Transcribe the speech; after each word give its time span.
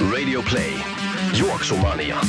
Radio 0.00 0.42
Play. 0.42 0.72
Juoksumania. 1.38 2.20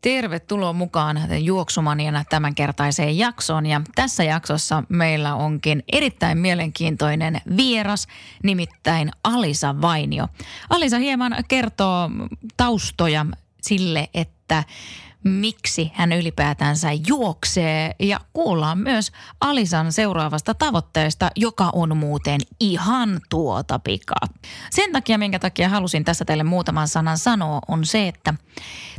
Tervetuloa 0.00 0.72
mukaan 0.72 1.44
Juoksumaniana 1.44 2.24
tämänkertaiseen 2.24 3.18
jaksoon. 3.18 3.66
Ja 3.66 3.80
tässä 3.94 4.24
jaksossa 4.24 4.82
meillä 4.88 5.34
onkin 5.34 5.82
erittäin 5.92 6.38
mielenkiintoinen 6.38 7.40
vieras, 7.56 8.06
nimittäin 8.42 9.10
Alisa 9.24 9.80
Vainio. 9.80 10.28
Alisa 10.70 10.98
hieman 10.98 11.36
kertoo 11.48 12.10
taustoja 12.56 13.26
sille, 13.62 14.08
että 14.14 14.64
miksi 15.24 15.92
hän 15.94 16.12
ylipäätänsä 16.12 16.88
juoksee. 17.08 17.94
Ja 17.98 18.20
kuullaan 18.32 18.78
myös 18.78 19.12
Alisan 19.40 19.92
seuraavasta 19.92 20.54
tavoitteesta, 20.54 21.30
joka 21.36 21.70
on 21.72 21.96
muuten 21.96 22.40
ihan 22.60 23.20
tuota 23.30 23.78
pikaa. 23.78 24.28
Sen 24.70 24.92
takia, 24.92 25.18
minkä 25.18 25.38
takia 25.38 25.68
halusin 25.68 26.04
tässä 26.04 26.24
teille 26.24 26.44
muutaman 26.44 26.88
sanan 26.88 27.18
sanoa, 27.18 27.60
on 27.68 27.84
se, 27.84 28.08
että 28.08 28.34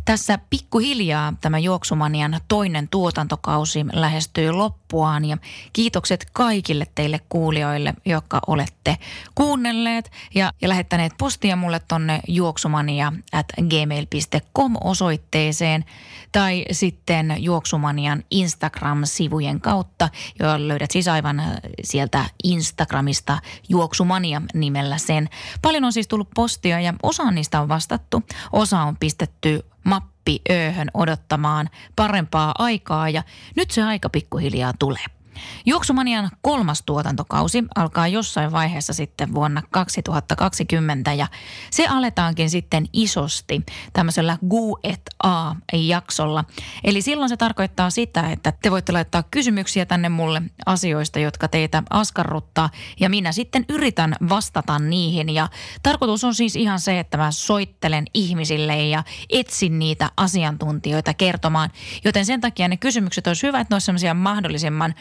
tässä 0.05 0.39
pikkuhiljaa 0.49 1.33
tämä 1.41 1.59
Juoksumanian 1.59 2.41
toinen 2.47 2.88
tuotantokausi 2.88 3.85
lähestyy 3.94 4.51
loppuaan. 4.51 5.25
Ja 5.25 5.38
kiitokset 5.73 6.27
kaikille 6.33 6.88
teille 6.95 7.19
kuulijoille, 7.29 7.94
jotka 8.05 8.41
olette 8.47 8.97
kuunnelleet 9.35 10.11
ja, 10.35 10.53
ja 10.61 10.69
lähettäneet 10.69 11.13
postia 11.17 11.55
mulle 11.55 11.81
tonne 11.88 12.19
juoksumania 12.27 13.13
at 13.31 13.45
gmail.com 13.69 14.75
osoitteeseen 14.83 15.85
tai 16.31 16.65
sitten 16.71 17.35
Juoksumanian 17.38 18.23
Instagram-sivujen 18.31 19.61
kautta, 19.61 20.09
joilla 20.39 20.67
löydät 20.67 20.91
siis 20.91 21.07
aivan 21.07 21.41
sieltä 21.83 22.25
Instagramista 22.43 23.38
Juoksumania 23.69 24.41
nimellä 24.53 24.97
sen. 24.97 25.29
Paljon 25.61 25.83
on 25.83 25.93
siis 25.93 26.07
tullut 26.07 26.29
postia 26.35 26.79
ja 26.79 26.93
osa 27.03 27.31
niistä 27.31 27.61
on 27.61 27.67
vastattu, 27.67 28.23
osa 28.51 28.81
on 28.81 28.97
pistetty 28.97 29.66
mappi 29.83 30.41
ööhön 30.51 30.91
odottamaan 30.93 31.69
parempaa 31.95 32.53
aikaa 32.57 33.09
ja 33.09 33.23
nyt 33.55 33.71
se 33.71 33.83
aika 33.83 34.09
pikkuhiljaa 34.09 34.73
tulee. 34.79 35.19
Juoksumanian 35.65 36.29
kolmas 36.41 36.83
tuotantokausi 36.85 37.63
alkaa 37.75 38.07
jossain 38.07 38.51
vaiheessa 38.51 38.93
sitten 38.93 39.33
vuonna 39.33 39.63
2020 39.71 41.13
ja 41.13 41.27
se 41.71 41.87
aletaankin 41.87 42.49
sitten 42.49 42.85
isosti 42.93 43.61
tämmöisellä 43.93 44.37
Gu 44.49 44.77
et 44.83 45.01
A-jaksolla. 45.23 46.43
Eli 46.83 47.01
silloin 47.01 47.29
se 47.29 47.37
tarkoittaa 47.37 47.89
sitä, 47.89 48.31
että 48.31 48.53
te 48.61 48.71
voitte 48.71 48.91
laittaa 48.91 49.23
kysymyksiä 49.23 49.85
tänne 49.85 50.09
mulle 50.09 50.41
asioista, 50.65 51.19
jotka 51.19 51.47
teitä 51.47 51.83
askarruttaa 51.89 52.69
ja 52.99 53.09
minä 53.09 53.31
sitten 53.31 53.65
yritän 53.69 54.15
vastata 54.29 54.79
niihin 54.79 55.29
ja 55.29 55.49
tarkoitus 55.83 56.23
on 56.23 56.35
siis 56.35 56.55
ihan 56.55 56.79
se, 56.79 56.99
että 56.99 57.17
mä 57.17 57.31
soittelen 57.31 58.05
ihmisille 58.13 58.88
ja 58.88 59.03
etsin 59.29 59.79
niitä 59.79 60.11
asiantuntijoita 60.17 61.13
kertomaan, 61.13 61.69
joten 62.05 62.25
sen 62.25 62.41
takia 62.41 62.67
ne 62.67 62.78
kysymykset 62.78 63.28
olisi 63.28 63.47
hyvä, 63.47 63.59
että 63.59 63.75
ne 63.75 63.91
olisi 63.91 64.13
mahdollisimman 64.13 64.95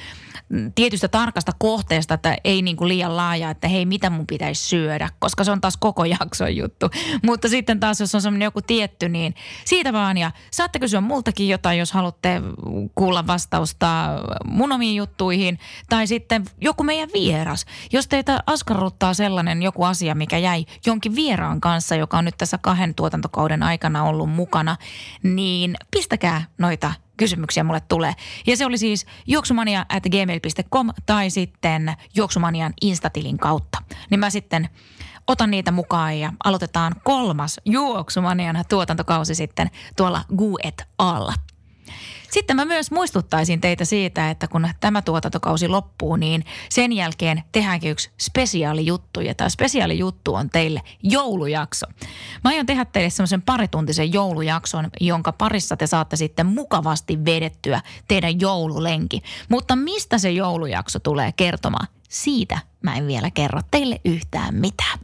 tietystä 0.74 1.08
tarkasta 1.08 1.52
kohteesta, 1.58 2.14
että 2.14 2.36
ei 2.44 2.62
niin 2.62 2.76
kuin 2.76 2.88
liian 2.88 3.16
laaja, 3.16 3.50
että 3.50 3.68
hei, 3.68 3.86
mitä 3.86 4.10
mun 4.10 4.26
pitäisi 4.26 4.68
syödä, 4.68 5.10
koska 5.18 5.44
se 5.44 5.50
on 5.50 5.60
taas 5.60 5.76
koko 5.76 6.04
jakson 6.04 6.56
juttu. 6.56 6.90
Mutta 7.22 7.48
sitten 7.48 7.80
taas, 7.80 8.00
jos 8.00 8.14
on 8.14 8.22
semmoinen 8.22 8.46
joku 8.46 8.62
tietty, 8.62 9.08
niin 9.08 9.34
siitä 9.64 9.92
vaan. 9.92 10.18
Ja 10.18 10.30
saatte 10.50 10.78
kysyä 10.78 11.00
multakin 11.00 11.48
jotain, 11.48 11.78
jos 11.78 11.92
haluatte 11.92 12.42
kuulla 12.94 13.26
vastausta 13.26 14.06
mun 14.44 14.72
omiin 14.72 14.96
juttuihin. 14.96 15.58
Tai 15.88 16.06
sitten 16.06 16.44
joku 16.60 16.82
meidän 16.84 17.08
vieras. 17.14 17.66
Jos 17.92 18.08
teitä 18.08 18.42
askarruttaa 18.46 19.14
sellainen 19.14 19.62
joku 19.62 19.84
asia, 19.84 20.14
mikä 20.14 20.38
jäi 20.38 20.64
jonkin 20.86 21.14
vieraan 21.14 21.60
kanssa, 21.60 21.96
joka 21.96 22.18
on 22.18 22.24
nyt 22.24 22.38
tässä 22.38 22.58
kahden 22.58 22.94
tuotantokauden 22.94 23.62
aikana 23.62 24.04
ollut 24.04 24.30
mukana, 24.30 24.76
niin 25.22 25.74
pistäkää 25.90 26.44
noita 26.58 26.92
kysymyksiä 27.18 27.64
mulle 27.64 27.82
tulee. 27.88 28.14
Ja 28.46 28.56
se 28.56 28.66
oli 28.66 28.78
siis 28.78 29.06
juoksumania 29.26 29.86
at 29.88 30.02
gmail.com 30.02 30.90
tai 31.06 31.30
sitten 31.30 31.94
juoksumanian 32.16 32.72
instatilin 32.82 33.38
kautta. 33.38 33.78
Niin 34.10 34.20
mä 34.20 34.30
sitten 34.30 34.68
otan 35.26 35.50
niitä 35.50 35.72
mukaan 35.72 36.18
ja 36.18 36.32
aloitetaan 36.44 36.94
kolmas 37.04 37.60
juoksumanian 37.64 38.64
tuotantokausi 38.68 39.34
sitten 39.34 39.70
tuolla 39.96 40.24
Guet 40.36 40.88
alla. 40.98 41.34
Sitten 42.30 42.56
mä 42.56 42.64
myös 42.64 42.90
muistuttaisin 42.90 43.60
teitä 43.60 43.84
siitä, 43.84 44.30
että 44.30 44.48
kun 44.48 44.68
tämä 44.80 45.02
tuotantokausi 45.02 45.68
loppuu, 45.68 46.16
niin 46.16 46.44
sen 46.68 46.92
jälkeen 46.92 47.42
tehdäänkin 47.52 47.90
yksi 47.90 48.10
spesiaalijuttu. 48.20 49.20
Ja 49.20 49.34
tämä 49.34 49.48
spesiaalijuttu 49.48 50.34
on 50.34 50.50
teille 50.50 50.82
joulujakso. 51.02 51.86
Mä 52.44 52.50
aion 52.50 52.66
tehdä 52.66 52.84
teille 52.84 53.10
semmoisen 53.10 53.42
parituntisen 53.42 54.12
joulujakson, 54.12 54.90
jonka 55.00 55.32
parissa 55.32 55.76
te 55.76 55.86
saatte 55.86 56.16
sitten 56.16 56.46
mukavasti 56.46 57.24
vedettyä 57.24 57.80
teidän 58.08 58.40
joululenki. 58.40 59.22
Mutta 59.48 59.76
mistä 59.76 60.18
se 60.18 60.30
joulujakso 60.30 60.98
tulee 60.98 61.32
kertomaan? 61.32 61.88
Siitä 62.08 62.58
mä 62.82 62.96
en 62.96 63.06
vielä 63.06 63.30
kerro 63.30 63.60
teille 63.70 64.00
yhtään 64.04 64.54
mitään. 64.54 64.98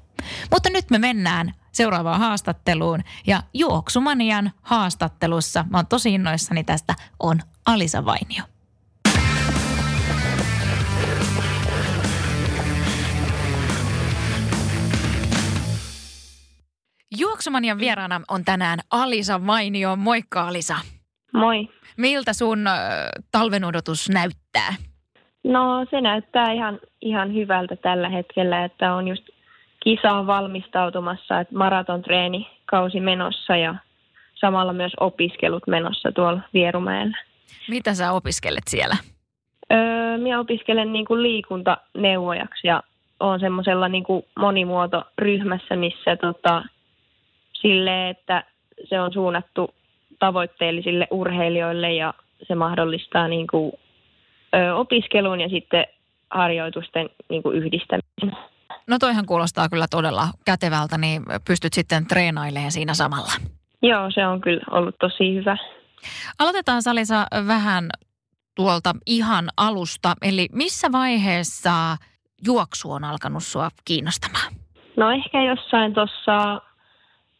Mutta 0.50 0.70
nyt 0.70 0.90
me 0.90 0.98
mennään 0.98 1.54
seuraavaan 1.74 2.20
haastatteluun. 2.20 3.00
Ja 3.26 3.42
Juoksumanian 3.54 4.50
haastattelussa, 4.62 5.64
mä 5.70 5.78
oon 5.78 5.86
tosi 5.86 6.14
innoissani 6.14 6.64
tästä, 6.64 6.94
on 7.20 7.38
Alisa 7.66 8.04
Vainio. 8.04 8.44
Juoksumanian 17.18 17.78
vieraana 17.78 18.20
on 18.28 18.44
tänään 18.44 18.78
Alisa 18.90 19.46
Vainio. 19.46 19.96
Moikka 19.96 20.48
Alisa. 20.48 20.76
Moi. 21.32 21.68
Miltä 21.96 22.32
sun 22.32 22.58
talven 23.32 23.64
odotus 23.64 24.08
näyttää? 24.08 24.74
No 25.44 25.86
se 25.90 26.00
näyttää 26.00 26.52
ihan, 26.52 26.78
ihan 27.00 27.34
hyvältä 27.34 27.76
tällä 27.76 28.08
hetkellä, 28.08 28.64
että 28.64 28.94
on 28.94 29.08
just 29.08 29.33
kisaan 29.84 30.26
valmistautumassa, 30.26 31.40
että 31.40 31.54
maraton 31.54 32.02
kausi 32.66 33.00
menossa 33.00 33.56
ja 33.56 33.74
samalla 34.34 34.72
myös 34.72 34.92
opiskelut 35.00 35.66
menossa 35.66 36.12
tuolla 36.12 36.40
Vierumäellä. 36.54 37.18
Mitä 37.68 37.94
sä 37.94 38.12
opiskelet 38.12 38.62
siellä? 38.68 38.96
Öö, 39.72 40.18
minä 40.18 40.40
opiskelen 40.40 40.92
niin 40.92 41.04
kuin 41.04 41.22
liikuntaneuvojaksi 41.22 42.66
ja 42.68 42.82
olen 43.20 43.40
semmoisella 43.40 43.88
niin 43.88 44.04
kuin 44.04 44.24
monimuotoryhmässä, 44.38 45.76
missä 45.76 46.16
tota, 46.16 46.62
sille, 47.52 48.10
että 48.10 48.44
se 48.84 49.00
on 49.00 49.12
suunnattu 49.12 49.74
tavoitteellisille 50.18 51.06
urheilijoille 51.10 51.92
ja 51.92 52.14
se 52.42 52.54
mahdollistaa 52.54 53.28
niin 53.28 53.46
kuin, 53.46 53.72
ö, 54.54 54.74
opiskelun 54.74 55.40
ja 55.40 55.48
sitten 55.48 55.86
harjoitusten 56.30 57.10
niin 57.28 57.42
kuin 57.42 57.56
yhdistämisen. 57.56 58.53
No 58.86 58.98
toihan 58.98 59.26
kuulostaa 59.26 59.68
kyllä 59.68 59.86
todella 59.90 60.28
kätevältä, 60.44 60.98
niin 60.98 61.22
pystyt 61.46 61.72
sitten 61.72 62.06
treenailemaan 62.06 62.72
siinä 62.72 62.94
samalla. 62.94 63.32
Joo, 63.82 64.10
se 64.10 64.26
on 64.26 64.40
kyllä 64.40 64.64
ollut 64.70 64.96
tosi 65.00 65.34
hyvä. 65.34 65.56
Aloitetaan 66.38 66.82
Salisa 66.82 67.26
vähän 67.46 67.88
tuolta 68.54 68.92
ihan 69.06 69.48
alusta. 69.56 70.14
Eli 70.22 70.48
missä 70.52 70.92
vaiheessa 70.92 71.96
juoksu 72.46 72.92
on 72.92 73.04
alkanut 73.04 73.42
sua 73.42 73.68
kiinnostamaan? 73.84 74.52
No 74.96 75.10
ehkä 75.10 75.42
jossain 75.42 75.94
tuossa 75.94 76.60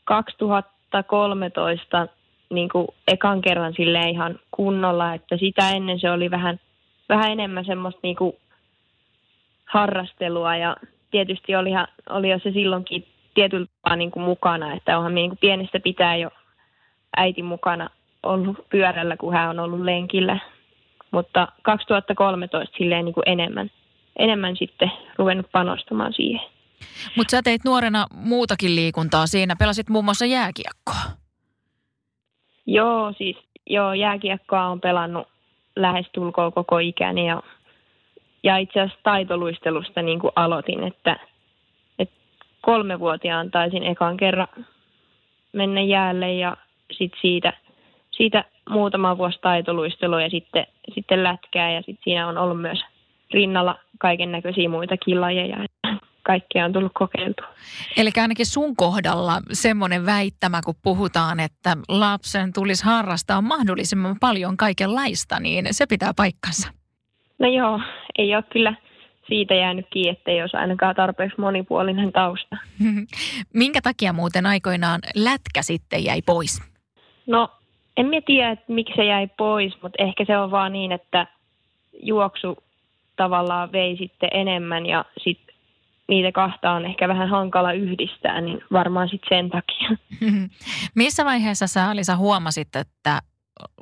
2013 0.05 2.07
niin 2.51 2.69
kuin 2.69 2.89
ekan 3.09 3.43
kerran 3.43 3.73
sille 3.77 4.11
ihan 4.11 4.39
kunnolla, 4.51 5.15
että 5.15 5.37
sitä 5.37 5.71
ennen 5.71 6.01
se 6.01 6.11
oli 6.11 6.31
vähän, 6.31 6.61
vähän 7.09 7.33
enemmän 7.33 7.65
semmoista 7.65 8.01
niin 8.03 8.17
kuin 8.17 8.37
harrastelua 9.65 10.57
ja 10.57 10.77
tietysti 11.15 11.57
olihan, 11.57 11.89
oli 12.11 12.31
jo 12.31 12.39
se 12.39 12.51
silloinkin 12.51 13.07
tietyllä 13.35 13.67
tapaa 13.67 13.97
niin 13.97 14.11
kuin 14.11 14.23
mukana, 14.23 14.73
että 14.75 14.99
onhan 14.99 15.15
niin 15.15 15.31
kuin 15.31 15.39
pienestä 15.39 15.81
pitää 15.81 16.17
jo 16.17 16.31
äiti 17.17 17.43
mukana 17.43 17.91
ollut 18.23 18.69
pyörällä, 18.71 19.17
kun 19.17 19.33
hän 19.33 19.51
on 19.51 19.59
ollut 19.59 19.81
lenkillä. 19.81 20.39
mutta 21.11 21.49
2013 21.63 22.77
silleen 22.79 23.05
niin 23.05 23.15
kuin 23.15 23.29
enemmän, 23.29 23.71
enemmän 24.19 24.57
sitten 24.57 24.93
ruvennut 25.19 25.53
panostamaan 25.53 26.13
siihen. 26.13 26.41
Mutta 27.17 27.31
sä 27.31 27.43
teit 27.43 27.65
nuorena 27.65 28.07
muutakin 28.15 28.77
liikuntaa 28.77 29.27
siinä, 29.27 29.57
pelasit 29.59 29.89
muun 29.89 30.05
muassa 30.05 30.27
jääkiekkoa. 30.27 31.03
Joo, 32.67 33.13
siis 33.19 33.37
joo, 33.67 33.93
jääkiekkoa 33.93 34.67
on 34.67 34.81
pelannut 34.81 35.29
lähestulkoon 35.77 36.53
koko 36.53 36.79
ikäni 36.79 37.27
ja, 37.27 37.43
ja 38.45 38.57
itse 38.57 38.81
asiassa 38.81 39.01
taitoluistelusta 39.03 40.03
niin 40.03 40.21
kuin 40.21 40.33
aloitin, 40.37 40.85
että, 40.85 41.17
että 41.99 42.15
kolmevuotiaan 42.61 43.51
taisin 43.51 43.83
ekan 43.83 44.17
kerran 44.17 44.49
mennä 45.53 45.81
jäälle 45.81 46.35
ja 46.35 46.57
sitten 46.93 47.21
siitä, 47.21 47.53
siitä 48.11 48.45
muutama 48.71 49.19
vuosi 49.19 49.39
taitoluistelua 49.43 50.23
ja 50.23 50.31
sitten, 50.31 50.67
sitten 50.95 51.23
lätkää 51.23 51.73
ja 51.73 51.81
sitten 51.81 52.05
siinä 52.05 52.29
on 52.29 52.39
ollut 52.39 52.61
myös 52.61 52.85
rinnalla 53.35 53.79
kaiken 53.99 54.33
näköisiä 54.33 54.69
muitakin 54.69 55.21
lajeja. 55.21 55.57
Kaikkea 56.23 56.65
on 56.65 56.73
tullut 56.73 56.93
kokeiltua. 56.95 57.47
Eli 57.97 58.11
ainakin 58.21 58.47
sun 58.47 58.77
kohdalla 58.77 59.41
semmoinen 59.53 60.07
väittämä, 60.07 60.61
kun 60.65 60.75
puhutaan, 60.83 61.41
että 61.41 61.77
lapsen 61.89 62.53
tulisi 62.53 62.85
harrastaa 62.85 63.43
mahdollisimman 63.43 64.17
paljon 64.21 64.57
kaikenlaista, 64.57 65.41
niin 65.41 65.67
se 65.71 65.87
pitää 65.87 66.13
paikkansa. 66.17 66.71
No 67.39 67.49
joo, 67.49 67.81
ei 68.19 68.35
ole 68.35 68.45
kyllä 68.53 68.75
siitä 69.29 69.55
jäänyt 69.55 69.87
kiinni, 69.91 70.11
ettei 70.11 70.41
olisi 70.41 70.57
ainakaan 70.57 70.95
tarpeeksi 70.95 71.41
monipuolinen 71.41 72.13
tausta. 72.13 72.57
Minkä 73.53 73.81
takia 73.83 74.13
muuten 74.13 74.47
aikoinaan 74.47 75.01
lätkä 75.15 75.63
sitten 75.63 76.05
jäi 76.05 76.23
pois? 76.23 76.63
No 77.27 77.49
en 77.97 78.07
mä 78.07 78.17
tiedä, 78.27 78.51
että 78.51 78.73
miksi 78.73 78.95
se 78.97 79.05
jäi 79.05 79.27
pois, 79.27 79.83
mutta 79.83 80.03
ehkä 80.03 80.25
se 80.25 80.39
on 80.39 80.51
vaan 80.51 80.73
niin, 80.73 80.93
että 80.93 81.27
juoksu 82.03 82.57
tavallaan 83.17 83.73
vei 83.73 83.97
sitten 83.97 84.29
enemmän 84.33 84.87
ja 84.87 85.05
sitten 85.25 85.55
niitä 86.09 86.33
kahta 86.33 86.73
on 86.73 86.85
ehkä 86.85 87.09
vähän 87.09 87.29
hankala 87.29 87.73
yhdistää, 87.73 88.41
niin 88.41 88.61
varmaan 88.73 89.09
sitten 89.09 89.39
sen 89.39 89.51
takia. 89.51 89.91
Missä 90.95 91.25
vaiheessa 91.25 91.67
sä 91.67 91.91
Alisa 91.91 92.17
huomasit, 92.17 92.77
että 92.77 93.21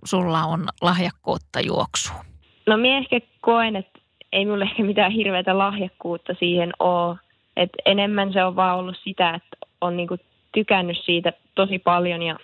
sulla 0.05 0.44
on 0.44 0.69
lahjakkuutta 0.81 1.61
juoksuun? 1.61 2.25
No 2.67 2.76
minä 2.76 2.99
ehkä 2.99 3.20
koen, 3.40 3.76
että 3.76 3.91
ei 4.32 4.46
mulle 4.46 4.64
ehkä 4.64 4.82
mitään 4.82 5.12
hirveätä 5.12 5.58
lahjakkuutta 5.58 6.34
siihen 6.38 6.73
ole. 6.79 7.17
Et 7.56 7.70
enemmän 7.84 8.32
se 8.32 8.44
on 8.44 8.56
vaan 8.56 8.79
ollut 8.79 8.96
sitä, 9.05 9.34
että 9.34 9.56
on 9.81 9.96
niinku 9.96 10.17
tykännyt 10.52 10.96
siitä 11.05 11.32
tosi 11.55 11.79
paljon 11.79 12.23
ja 12.23 12.37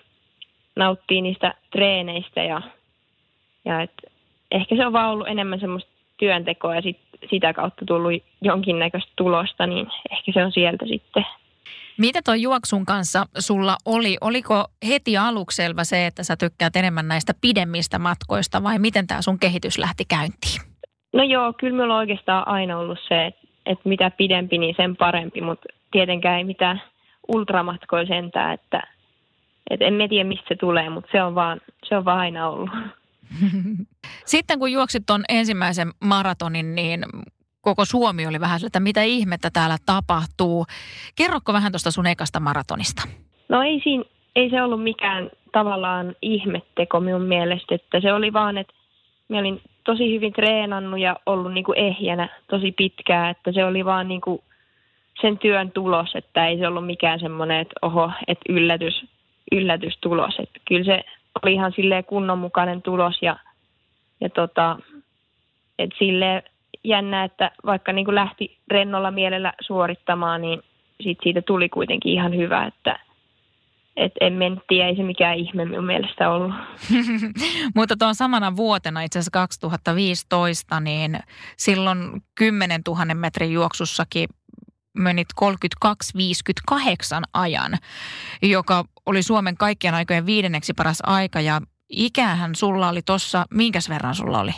nauttii 0.76 1.20
niistä 1.20 1.55
treeneistä 1.73 2.43
ja, 2.43 2.62
ja 3.64 3.82
et 3.82 3.93
ehkä 4.50 4.76
se 4.76 4.87
on 4.87 4.93
vaan 4.93 5.11
ollut 5.11 5.29
enemmän 5.29 5.61
semmoista 5.61 5.90
työntekoa 6.19 6.75
ja 6.75 6.82
sit, 6.82 6.99
sitä 7.31 7.52
kautta 7.52 7.85
tullut 7.87 8.23
jonkinnäköistä 8.41 9.12
tulosta, 9.17 9.67
niin 9.67 9.87
ehkä 10.11 10.32
se 10.32 10.44
on 10.44 10.52
sieltä 10.52 10.87
sitten. 10.87 11.25
Mitä 11.99 12.20
tuo 12.25 12.34
juoksun 12.34 12.87
kanssa 12.87 13.26
sulla 13.38 13.76
oli? 13.84 14.17
Oliko 14.20 14.64
heti 14.88 15.17
aluksi 15.17 15.56
selvä 15.56 15.84
se, 15.84 16.06
että 16.06 16.23
sä 16.23 16.37
tykkäät 16.37 16.76
enemmän 16.76 17.08
näistä 17.08 17.32
pidemmistä 17.41 17.99
matkoista 17.99 18.62
vai 18.62 18.79
miten 18.79 19.06
tämä 19.06 19.23
sun 19.23 19.38
kehitys 19.38 19.79
lähti 19.79 20.05
käyntiin? 20.05 20.61
No 21.12 21.22
joo, 21.22 21.52
kyllä 21.52 21.76
minulla 21.76 21.94
on 21.94 21.99
oikeastaan 21.99 22.49
aina 22.49 22.78
ollut 22.78 22.99
se, 23.08 23.26
että, 23.26 23.49
että 23.66 23.88
mitä 23.88 24.10
pidempi, 24.10 24.58
niin 24.58 24.75
sen 24.76 24.96
parempi, 24.96 25.40
mutta 25.40 25.69
tietenkään 25.90 26.38
ei 26.38 26.44
mitään 26.44 26.82
ultramatkoja 27.28 28.06
sentään, 28.06 28.55
että, 28.55 28.82
että 29.70 29.84
en 29.84 30.08
tiedä 30.08 30.28
mistä 30.28 30.44
se 30.49 30.56
tulee, 30.56 30.90
mutta 30.90 31.08
se 31.12 31.22
on 31.22 31.34
vaan, 31.34 31.60
se 31.84 31.96
on 31.96 32.05
vaan 32.05 32.19
aina 32.19 32.49
ollut. 32.49 32.70
Sitten 34.25 34.58
kun 34.58 34.72
juoksit 34.72 35.02
tuon 35.06 35.25
ensimmäisen 35.28 35.90
maratonin, 36.00 36.75
niin 36.75 37.05
koko 37.60 37.84
Suomi 37.84 38.26
oli 38.26 38.40
vähän 38.40 38.60
että 38.66 38.81
mitä 38.81 39.02
ihmettä 39.02 39.50
täällä 39.52 39.76
tapahtuu. 39.87 40.66
Kerrokko 41.16 41.52
vähän 41.52 41.72
tuosta 41.72 41.90
sun 41.90 42.06
ekasta 42.06 42.40
maratonista? 42.40 43.02
No 43.49 43.62
ei, 43.62 43.81
siinä, 43.84 44.05
ei 44.37 44.50
se 44.50 44.62
ollut 44.62 44.82
mikään 44.82 45.31
tavallaan 45.52 46.14
ihmetteko 46.22 47.00
minun 47.00 47.22
mielestä, 47.22 47.75
että 47.75 48.00
se 48.00 48.12
oli 48.12 48.32
vaan, 48.32 48.58
että 48.58 48.72
minä 49.28 49.40
olin 49.40 49.60
tosi 49.88 50.14
hyvin 50.14 50.32
treenannut 50.32 51.00
ja 51.00 51.17
ollut 51.26 51.52
niin 51.52 51.64
kuin 51.64 51.79
ehjänä 51.79 52.29
tosi 52.50 52.73
pitkään, 52.73 53.31
että 53.31 53.52
se 53.52 53.64
oli 53.64 53.85
vaan 53.85 54.08
niin 54.08 54.20
kuin 54.20 54.40
sen 55.20 55.38
työn 55.38 55.70
tulos, 55.70 56.14
että 56.14 56.46
ei 56.46 56.58
se 56.58 56.69
ollut 56.69 56.87
mikään 56.87 57.20
semmoinen, 57.20 57.61
että 57.61 57.75
oho, 57.82 58.11
että 58.26 58.52
yllätys, 58.52 59.05
yllätystulos. 59.52 60.35
Että 60.38 60.61
kyllä 60.69 60.85
se 60.85 61.05
oli 61.43 61.52
ihan 61.52 61.73
silleen 61.76 62.05
kunnonmukainen 62.05 62.82
tulos 62.82 63.23
ja, 63.23 63.37
ja 64.20 64.31
tota, 64.31 64.79
et 65.79 65.91
silleen 65.99 66.43
jännä, 66.84 67.25
että 67.25 67.50
vaikka 67.67 67.93
niin 67.93 68.05
kuin 68.05 68.14
lähti 68.14 68.56
rennolla 68.70 69.11
mielellä 69.11 69.52
suorittamaan, 69.61 70.41
niin 70.43 70.62
sit 71.00 71.19
siitä 71.23 71.43
tuli 71.43 71.69
kuitenkin 71.69 72.12
ihan 72.12 72.37
hyvä, 72.37 72.67
että 72.67 72.99
et 73.98 74.12
en 74.20 74.62
tiedä, 74.68 74.88
ei 74.88 74.96
se 74.96 75.02
mikään 75.02 75.36
ihme 75.36 75.64
minun 75.64 75.84
mielestä 75.84 76.30
ollut. 76.30 76.54
Mutta 77.76 77.96
tuon 77.98 78.14
samana 78.14 78.56
vuotena, 78.56 79.02
itse 79.02 79.18
asiassa 79.18 79.30
2015, 79.30 80.80
niin 80.80 81.18
silloin 81.56 81.98
10 82.34 82.80
000 82.88 83.14
metrin 83.14 83.52
juoksussakin 83.52 84.28
menit 84.98 85.28
32-58 85.44 86.74
ajan, 87.34 87.72
joka 88.42 88.84
oli 89.06 89.22
Suomen 89.22 89.56
kaikkien 89.56 89.94
aikojen 89.94 90.26
viidenneksi 90.26 90.74
paras 90.74 90.98
aika. 91.06 91.40
Ja 91.40 91.60
ikähän 91.88 92.54
sulla 92.54 92.88
oli 92.88 93.00
tuossa, 93.02 93.44
minkäs 93.50 93.88
verran 93.88 94.14
sulla 94.14 94.40
oli? 94.40 94.52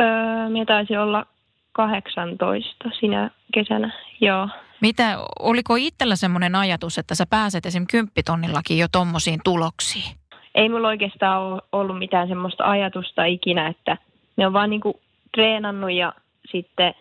Öö, 0.00 0.48
minä 0.48 0.64
taisi 0.64 0.96
olla 0.96 1.26
18 1.72 2.90
sinä 3.00 3.30
kesänä, 3.54 3.92
joo. 4.20 4.48
Mitä, 4.84 5.18
oliko 5.38 5.76
itsellä 5.76 6.16
semmoinen 6.16 6.54
ajatus, 6.54 6.98
että 6.98 7.14
sä 7.14 7.26
pääset 7.30 7.66
esim. 7.66 7.86
kymppitonnillakin 7.90 8.78
jo 8.78 8.86
tommosiin 8.92 9.40
tuloksiin? 9.44 10.16
Ei 10.54 10.68
mulla 10.68 10.88
oikeastaan 10.88 11.62
ollut 11.72 11.98
mitään 11.98 12.28
semmoista 12.28 12.64
ajatusta 12.64 13.24
ikinä, 13.24 13.68
että 13.68 13.96
ne 14.36 14.46
on 14.46 14.52
vaan 14.52 14.70
niinku 14.70 15.00
treenannut 15.34 15.92
ja 15.92 16.12
sitten, 16.50 16.94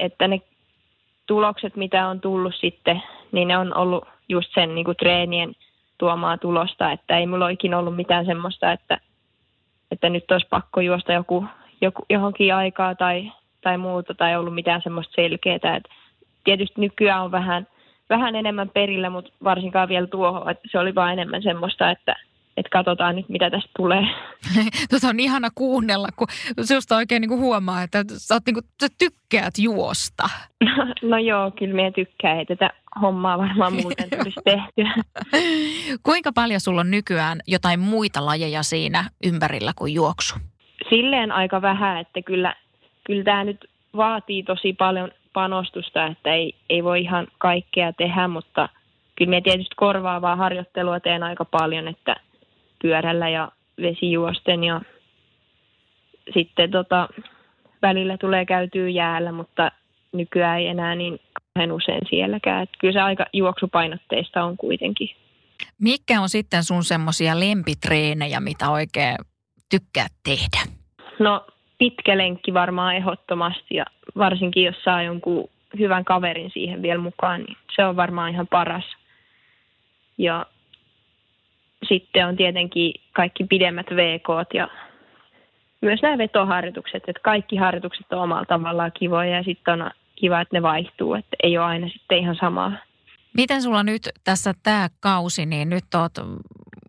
että 0.00 0.28
ne 0.28 0.40
tulokset, 1.26 1.76
mitä 1.76 2.08
on 2.08 2.20
tullut 2.20 2.54
sitten, 2.60 3.02
niin 3.32 3.48
ne 3.48 3.58
on 3.58 3.76
ollut 3.76 4.04
just 4.28 4.48
sen 4.54 4.74
niinku 4.74 4.94
treenien 4.94 5.54
tuomaa 5.98 6.38
tulosta, 6.38 6.92
että 6.92 7.18
ei 7.18 7.26
mulla 7.26 7.48
ikinä 7.48 7.78
ollut 7.78 7.96
mitään 7.96 8.26
semmoista, 8.26 8.72
että, 8.72 9.00
että 9.90 10.08
nyt 10.08 10.30
olisi 10.30 10.46
pakko 10.50 10.80
juosta 10.80 11.12
joku, 11.12 11.46
joku, 11.80 12.02
johonkin 12.10 12.54
aikaa 12.54 12.94
tai, 12.94 13.32
tai 13.60 13.78
muuta, 13.78 14.14
tai 14.14 14.36
ollut 14.36 14.54
mitään 14.54 14.82
semmoista 14.82 15.12
selkeää, 15.14 15.56
että 15.56 16.01
tietysti 16.44 16.80
nykyään 16.80 17.22
on 17.22 17.32
vähän, 17.32 17.66
vähän 18.10 18.36
enemmän 18.36 18.68
perillä, 18.68 19.10
mutta 19.10 19.32
varsinkaan 19.44 19.88
vielä 19.88 20.06
tuohon, 20.06 20.50
että 20.50 20.68
se 20.70 20.78
oli 20.78 20.94
vaan 20.94 21.12
enemmän 21.12 21.42
semmoista, 21.42 21.90
että, 21.90 22.16
että 22.56 22.70
katsotaan 22.72 23.16
nyt, 23.16 23.28
mitä 23.28 23.50
tästä 23.50 23.70
tulee. 23.76 24.02
Tuota 24.90 25.08
on 25.08 25.20
ihana 25.20 25.48
kuunnella, 25.54 26.08
kun 26.16 26.26
sinusta 26.62 26.96
oikein 26.96 27.20
niin 27.20 27.28
kuin 27.28 27.40
huomaa, 27.40 27.82
että 27.82 28.04
sä, 28.08 28.34
oot 28.34 28.42
niin 28.46 28.54
kuin, 28.54 28.64
sä 28.80 28.88
tykkäät 28.98 29.54
juosta. 29.58 30.28
No, 30.64 30.86
no 31.10 31.18
joo, 31.18 31.50
kyllä 31.50 31.74
minä 31.74 31.90
tykkään, 31.90 32.40
että 32.40 32.56
tätä 32.56 32.70
hommaa 33.00 33.38
varmaan 33.38 33.72
muuten 33.72 34.10
tulisi 34.10 34.40
tehtyä. 34.50 34.94
Kuinka 36.02 36.32
paljon 36.34 36.60
sulla 36.60 36.80
on 36.80 36.90
nykyään 36.90 37.40
jotain 37.46 37.80
muita 37.80 38.26
lajeja 38.26 38.62
siinä 38.62 39.04
ympärillä 39.24 39.72
kuin 39.76 39.94
juoksu? 39.94 40.34
Silleen 40.90 41.32
aika 41.32 41.62
vähän, 41.62 41.98
että 41.98 42.22
kyllä, 42.22 42.54
kyllä 43.06 43.24
tämä 43.24 43.44
nyt 43.44 43.70
vaatii 43.96 44.42
tosi 44.42 44.72
paljon 44.72 45.10
panostusta, 45.32 46.06
että 46.06 46.34
ei, 46.34 46.54
ei 46.70 46.84
voi 46.84 47.00
ihan 47.00 47.26
kaikkea 47.38 47.92
tehdä, 47.92 48.28
mutta 48.28 48.68
kyllä 49.16 49.30
minä 49.30 49.40
tietysti 49.40 49.74
korvaavaa 49.76 50.36
harjoittelua 50.36 51.00
teen 51.00 51.22
aika 51.22 51.44
paljon, 51.44 51.88
että 51.88 52.16
pyörällä 52.82 53.28
ja 53.28 53.52
vesijuosten 53.82 54.64
ja 54.64 54.80
sitten 56.34 56.70
tota, 56.70 57.08
välillä 57.82 58.16
tulee 58.18 58.46
käytyä 58.46 58.88
jäällä, 58.88 59.32
mutta 59.32 59.70
nykyään 60.12 60.58
ei 60.58 60.66
enää 60.66 60.94
niin 60.94 61.20
kauhean 61.32 61.72
usein 61.72 62.00
sielläkään. 62.10 62.62
Että 62.62 62.76
kyllä 62.80 62.92
se 62.92 63.00
aika 63.00 63.26
juoksupainotteista 63.32 64.44
on 64.44 64.56
kuitenkin. 64.56 65.08
Mikä 65.78 66.20
on 66.20 66.28
sitten 66.28 66.64
sun 66.64 66.84
semmoisia 66.84 67.40
lempitreenejä, 67.40 68.40
mitä 68.40 68.70
oikein 68.70 69.16
tykkää 69.70 70.06
tehdä? 70.24 70.72
No 71.18 71.46
pitkä 71.82 72.18
lenkki 72.18 72.54
varmaan 72.54 72.96
ehdottomasti 72.96 73.74
ja 73.74 73.84
varsinkin 74.16 74.64
jos 74.64 74.76
saa 74.84 75.02
jonkun 75.02 75.50
hyvän 75.78 76.04
kaverin 76.04 76.50
siihen 76.50 76.82
vielä 76.82 77.02
mukaan, 77.02 77.40
niin 77.40 77.56
se 77.76 77.84
on 77.84 77.96
varmaan 77.96 78.30
ihan 78.30 78.46
paras. 78.46 78.84
Ja 80.18 80.46
sitten 81.88 82.26
on 82.26 82.36
tietenkin 82.36 82.94
kaikki 83.12 83.44
pidemmät 83.44 83.86
VK 83.86 84.54
ja 84.54 84.68
myös 85.80 86.02
nämä 86.02 86.18
vetoharjoitukset, 86.18 87.02
että 87.08 87.22
kaikki 87.22 87.56
harjoitukset 87.56 88.12
on 88.12 88.22
omalla 88.22 88.44
tavallaan 88.44 88.92
kivoja 88.98 89.36
ja 89.36 89.42
sitten 89.42 89.82
on 89.82 89.90
kiva, 90.16 90.40
että 90.40 90.56
ne 90.56 90.62
vaihtuu, 90.62 91.14
että 91.14 91.36
ei 91.42 91.58
ole 91.58 91.66
aina 91.66 91.88
sitten 91.88 92.18
ihan 92.18 92.36
samaa. 92.40 92.72
Miten 93.34 93.62
sulla 93.62 93.82
nyt 93.82 94.02
tässä 94.24 94.54
tämä 94.62 94.88
kausi, 95.00 95.46
niin 95.46 95.68
nyt 95.68 95.94
oot 95.94 96.12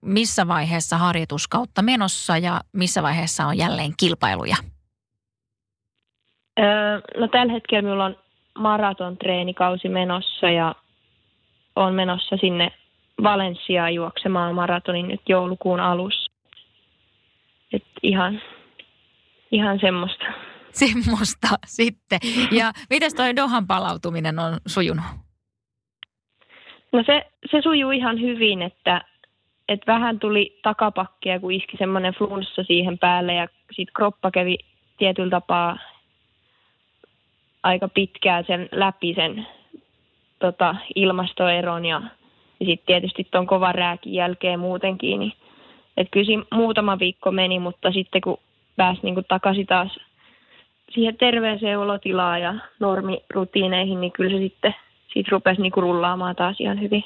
missä 0.01 0.47
vaiheessa 0.47 0.97
harjoituskautta 0.97 1.81
menossa 1.81 2.37
ja 2.37 2.61
missä 2.73 3.03
vaiheessa 3.03 3.47
on 3.47 3.57
jälleen 3.57 3.93
kilpailuja? 3.99 4.72
Öö, 6.59 7.01
no 7.17 7.27
tällä 7.27 7.53
hetkellä 7.53 7.81
minulla 7.81 8.05
on 8.05 8.17
maraton 8.59 9.17
treenikausi 9.17 9.89
menossa 9.89 10.49
ja 10.49 10.75
on 11.75 11.93
menossa 11.93 12.37
sinne 12.37 12.71
Valenssiaan 13.23 13.93
juoksemaan 13.93 14.55
maratonin 14.55 15.07
nyt 15.07 15.21
joulukuun 15.29 15.79
alussa. 15.79 16.31
Et 17.73 17.83
ihan, 18.03 18.41
ihan 19.51 19.79
semmoista. 19.79 20.25
Semmoista 20.71 21.47
sitten. 21.65 22.19
Ja 22.51 22.71
miten 22.89 23.15
toi 23.15 23.35
Dohan 23.35 23.67
palautuminen 23.67 24.39
on 24.39 24.57
sujunut? 24.67 25.05
No 26.91 27.03
se, 27.05 27.31
se 27.51 27.61
sujuu 27.61 27.91
ihan 27.91 28.21
hyvin, 28.21 28.61
että, 28.61 29.01
että 29.67 29.93
vähän 29.93 30.19
tuli 30.19 30.59
takapakkia, 30.63 31.39
kun 31.39 31.51
iski 31.51 31.77
semmoinen 31.77 32.13
flunssa 32.13 32.63
siihen 32.63 32.99
päälle 32.99 33.33
ja 33.33 33.47
sitten 33.71 33.93
kroppa 33.95 34.31
kävi 34.31 34.57
tietyllä 34.97 35.29
tapaa 35.29 35.77
aika 37.63 37.87
pitkään 37.87 38.43
sen 38.47 38.69
läpi 38.71 39.13
sen 39.13 39.47
tota, 40.39 40.75
ilmastoeron 40.95 41.85
ja, 41.85 42.01
ja 42.59 42.65
sitten 42.65 42.85
tietysti 42.85 43.27
tuon 43.31 43.47
kovan 43.47 43.75
rääkin 43.75 44.13
jälkeen 44.13 44.59
muutenkin. 44.59 45.19
Niin, 45.19 45.33
et 45.97 46.07
kyllä 46.11 46.25
siinä 46.25 46.43
muutama 46.53 46.99
viikko 46.99 47.31
meni, 47.31 47.59
mutta 47.59 47.91
sitten 47.91 48.21
kun 48.21 48.37
pääsi 48.75 48.99
niin 49.03 49.25
takaisin 49.27 49.67
taas 49.67 49.99
siihen 50.93 51.17
terveeseen 51.17 51.79
olotilaan 51.79 52.41
ja 52.41 52.55
normirutiineihin, 52.79 54.01
niin 54.01 54.11
kyllä 54.11 54.37
se 54.37 54.43
sitten 54.43 54.75
siitä 55.13 55.29
rupesi 55.31 55.61
niin 55.61 55.73
rullaamaan 55.77 56.35
taas 56.35 56.55
ihan 56.59 56.81
hyvin. 56.81 57.03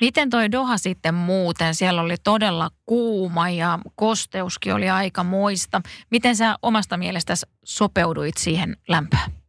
Miten 0.00 0.30
toi 0.30 0.52
Doha 0.52 0.78
sitten 0.78 1.14
muuten? 1.14 1.74
Siellä 1.74 2.02
oli 2.02 2.14
todella 2.24 2.68
kuuma 2.86 3.50
ja 3.50 3.78
kosteuskin 3.94 4.74
oli 4.74 4.90
aika 4.90 5.24
moista. 5.24 5.80
Miten 6.10 6.36
sä 6.36 6.56
omasta 6.62 6.96
mielestäsi 6.96 7.46
sopeuduit 7.64 8.36
siihen 8.36 8.76
lämpöön? 8.88 9.39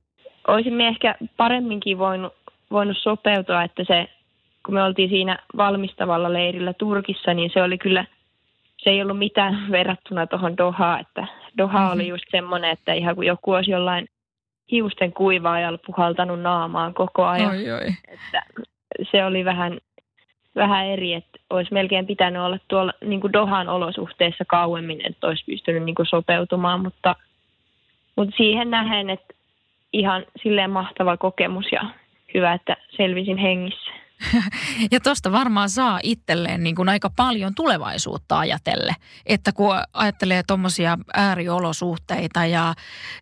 Olisimme 0.48 0.88
ehkä 0.88 1.16
paremminkin 1.38 1.98
voinut, 1.98 2.34
voinut 2.72 2.98
sopeutua, 2.98 3.64
että 3.64 3.84
se, 3.88 4.08
kun 4.66 4.74
me 4.74 4.84
oltiin 4.84 5.10
siinä 5.10 5.40
valmistavalla 5.58 6.34
leirillä 6.34 6.74
Turkissa, 6.74 7.34
niin 7.34 7.52
se 7.54 7.64
oli 7.64 7.78
kyllä, 7.78 8.06
se 8.78 8.90
ei 8.90 9.02
ollut 9.02 9.18
mitään 9.18 9.66
verrattuna 9.72 10.28
tuohon 10.28 10.58
Dohaan, 10.58 11.02
että 11.02 11.28
Doha 11.58 11.80
mm-hmm. 11.80 11.94
oli 11.94 12.08
just 12.08 12.26
semmoinen, 12.32 12.72
että 12.72 12.94
ihan 12.94 13.16
kuin 13.16 13.28
joku 13.28 13.52
olisi 13.52 13.72
jollain 13.72 14.08
hiusten 14.72 15.14
kuivaajalla 15.14 15.80
puhaltanut 15.86 16.42
naamaan 16.42 16.94
koko 16.94 17.26
ajan. 17.26 17.50
Oi, 17.50 17.72
oi. 17.72 17.88
Että 18.08 18.44
se 19.12 19.26
oli 19.26 19.46
vähän 19.46 19.78
vähän 20.56 20.86
eri, 20.86 21.14
että 21.14 21.40
olisi 21.50 21.74
melkein 21.74 22.08
pitänyt 22.08 22.42
olla 22.42 22.58
tuolla 22.68 22.94
niin 23.06 23.22
kuin 23.22 23.34
Dohan 23.34 23.70
olosuhteissa 23.70 24.46
kauemmin, 24.48 25.02
että 25.06 25.28
olisi 25.28 25.44
pystynyt 25.46 25.84
niin 25.84 25.96
kuin 25.96 26.06
sopeutumaan, 26.06 26.80
mutta, 26.80 27.16
mutta 28.16 28.36
siihen 28.38 28.72
nähen, 28.72 29.10
että 29.10 29.34
ihan 29.94 30.26
silleen 30.44 30.70
mahtava 30.70 31.18
kokemus 31.18 31.66
ja 31.72 31.82
hyvä, 32.34 32.54
että 32.54 32.78
selvisin 32.98 33.38
hengissä. 33.38 33.92
Ja 34.92 35.00
tuosta 35.00 35.32
varmaan 35.32 35.70
saa 35.70 36.00
itselleen 36.04 36.64
niin 36.64 36.76
kuin 36.76 36.90
aika 36.90 37.10
paljon 37.16 37.56
tulevaisuutta 37.56 38.40
ajatelle, 38.40 38.96
että 39.26 39.52
kun 39.52 39.76
ajattelee 39.94 40.44
tuommoisia 40.48 40.98
ääriolosuhteita 41.14 42.46
ja, 42.46 42.74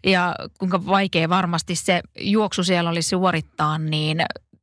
ja 0.06 0.36
kuinka 0.60 0.86
vaikea 0.86 1.30
varmasti 1.30 1.76
se 1.76 2.02
juoksu 2.20 2.64
siellä 2.64 2.90
oli 2.90 3.02
suorittaa, 3.02 3.78
niin 3.78 4.18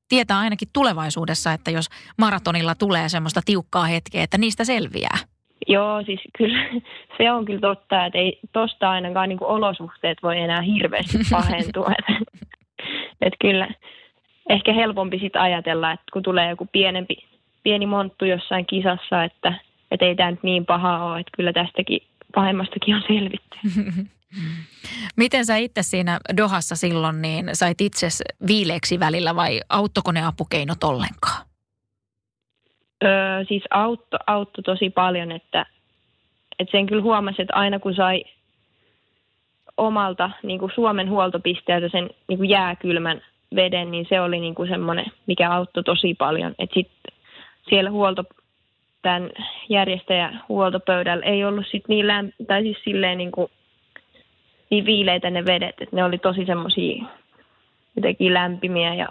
tietää 0.08 0.38
ainakin 0.38 0.68
tulevaisuudessa, 0.72 1.52
että 1.52 1.70
jos 1.70 1.88
maratonilla 2.18 2.74
tulee 2.74 3.08
semmoista 3.08 3.40
tiukkaa 3.44 3.84
hetkeä, 3.84 4.22
että 4.22 4.38
niistä 4.38 4.64
selviää. 4.64 5.18
Joo, 5.66 6.02
siis 6.02 6.20
kyllä 6.38 6.58
se 7.18 7.32
on 7.32 7.44
kyllä 7.44 7.60
totta, 7.60 8.06
että 8.06 8.18
ei 8.18 8.38
tosta 8.52 8.90
ainakaan 8.90 9.28
niin 9.28 9.38
kuin 9.38 9.48
olosuhteet 9.48 10.18
voi 10.22 10.38
enää 10.38 10.60
hirveästi 10.60 11.18
pahentua. 11.30 11.92
että, 11.98 12.32
että 13.20 13.36
kyllä 13.40 13.68
ehkä 14.48 14.72
helpompi 14.72 15.18
sitten 15.18 15.42
ajatella, 15.42 15.92
että 15.92 16.04
kun 16.12 16.22
tulee 16.22 16.50
joku 16.50 16.68
pienempi, 16.72 17.16
pieni 17.62 17.86
monttu 17.86 18.24
jossain 18.24 18.66
kisassa, 18.66 19.24
että, 19.24 19.52
että 19.90 20.06
ei 20.06 20.14
tämä 20.14 20.30
nyt 20.30 20.42
niin 20.42 20.66
paha 20.66 21.04
ole, 21.04 21.20
että 21.20 21.32
kyllä 21.36 21.52
tästäkin 21.52 22.00
pahemmastakin 22.34 22.94
on 22.94 23.02
selvitty. 23.06 23.58
Miten 25.16 25.46
sä 25.46 25.56
itse 25.56 25.82
siinä 25.82 26.20
Dohassa 26.36 26.76
silloin, 26.76 27.22
niin 27.22 27.50
sait 27.52 27.80
itse 27.80 28.08
viileeksi 28.46 29.00
välillä 29.00 29.36
vai 29.36 29.60
auttoko 29.68 30.12
ne 30.12 30.26
apukeinot 30.26 30.84
ollenkaan? 30.84 31.45
Öö, 33.04 33.44
siis 33.48 33.62
auttoi 33.70 34.20
autto 34.26 34.62
tosi 34.62 34.90
paljon, 34.90 35.32
että, 35.32 35.66
että 36.58 36.70
sen 36.70 36.86
kyllä 36.86 37.02
huomasi, 37.02 37.42
että 37.42 37.54
aina 37.54 37.78
kun 37.78 37.94
sai 37.94 38.24
omalta 39.76 40.30
niin 40.42 40.58
kuin 40.58 40.72
Suomen 40.74 41.10
huoltopisteeltä 41.10 41.88
sen 41.88 42.10
niin 42.28 42.38
kuin 42.38 42.50
jääkylmän 42.50 43.22
veden, 43.54 43.90
niin 43.90 44.06
se 44.08 44.20
oli 44.20 44.40
niin 44.40 44.54
kuin 44.54 44.68
semmoinen, 44.68 45.06
mikä 45.26 45.50
auttoi 45.50 45.82
tosi 45.82 46.14
paljon. 46.14 46.54
Että 46.58 46.74
sitten 46.74 47.12
siellä 47.68 47.90
huolto, 47.90 48.24
tämän 49.02 49.30
järjestäjä 49.68 50.32
huoltopöydällä 50.48 51.24
ei 51.24 51.44
ollut 51.44 51.66
sit 51.70 51.88
niin 51.88 52.06
lämp- 52.06 52.46
tai 52.46 52.62
siis 52.62 52.78
silleen 52.84 53.18
niin 53.18 53.32
kuin 53.32 53.50
niin 54.70 54.86
viileitä 54.86 55.30
ne 55.30 55.44
vedet, 55.44 55.74
että 55.80 55.96
ne 55.96 56.04
oli 56.04 56.18
tosi 56.18 56.46
semmoisia 56.46 57.04
jotenkin 57.96 58.34
lämpimiä 58.34 58.94
ja 58.94 59.08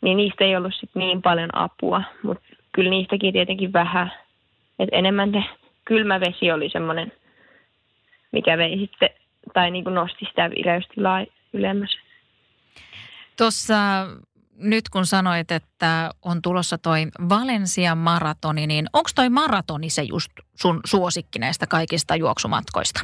niin 0.00 0.16
niistä 0.16 0.44
ei 0.44 0.56
ollut 0.56 0.74
sit 0.74 0.90
niin 0.94 1.22
paljon 1.22 1.50
apua, 1.52 2.02
mutta 2.22 2.44
kyllä 2.74 2.90
niistäkin 2.90 3.32
tietenkin 3.32 3.72
vähän. 3.72 4.12
Et 4.78 4.88
enemmän 4.92 5.32
ne 5.32 5.44
kylmä 5.84 6.20
vesi 6.20 6.50
oli 6.50 6.70
semmoinen, 6.70 7.12
mikä 8.32 8.58
vei 8.58 8.78
sitten, 8.78 9.10
tai 9.54 9.70
niin 9.70 9.84
kuin 9.84 9.94
nosti 9.94 10.24
sitä 10.24 10.50
vireystilaa 10.50 11.24
ylemmäs. 11.52 11.90
Tuossa 13.38 13.74
nyt 14.58 14.88
kun 14.88 15.06
sanoit, 15.06 15.50
että 15.50 16.10
on 16.22 16.42
tulossa 16.42 16.78
toi 16.78 17.06
Valensian 17.28 17.98
maratoni, 17.98 18.66
niin 18.66 18.86
onko 18.92 19.10
toi 19.14 19.28
maratoni 19.28 19.90
se 19.90 20.02
just 20.02 20.32
sun 20.54 20.80
suosikki 20.84 21.38
näistä 21.38 21.66
kaikista 21.66 22.16
juoksumatkoista? 22.16 23.00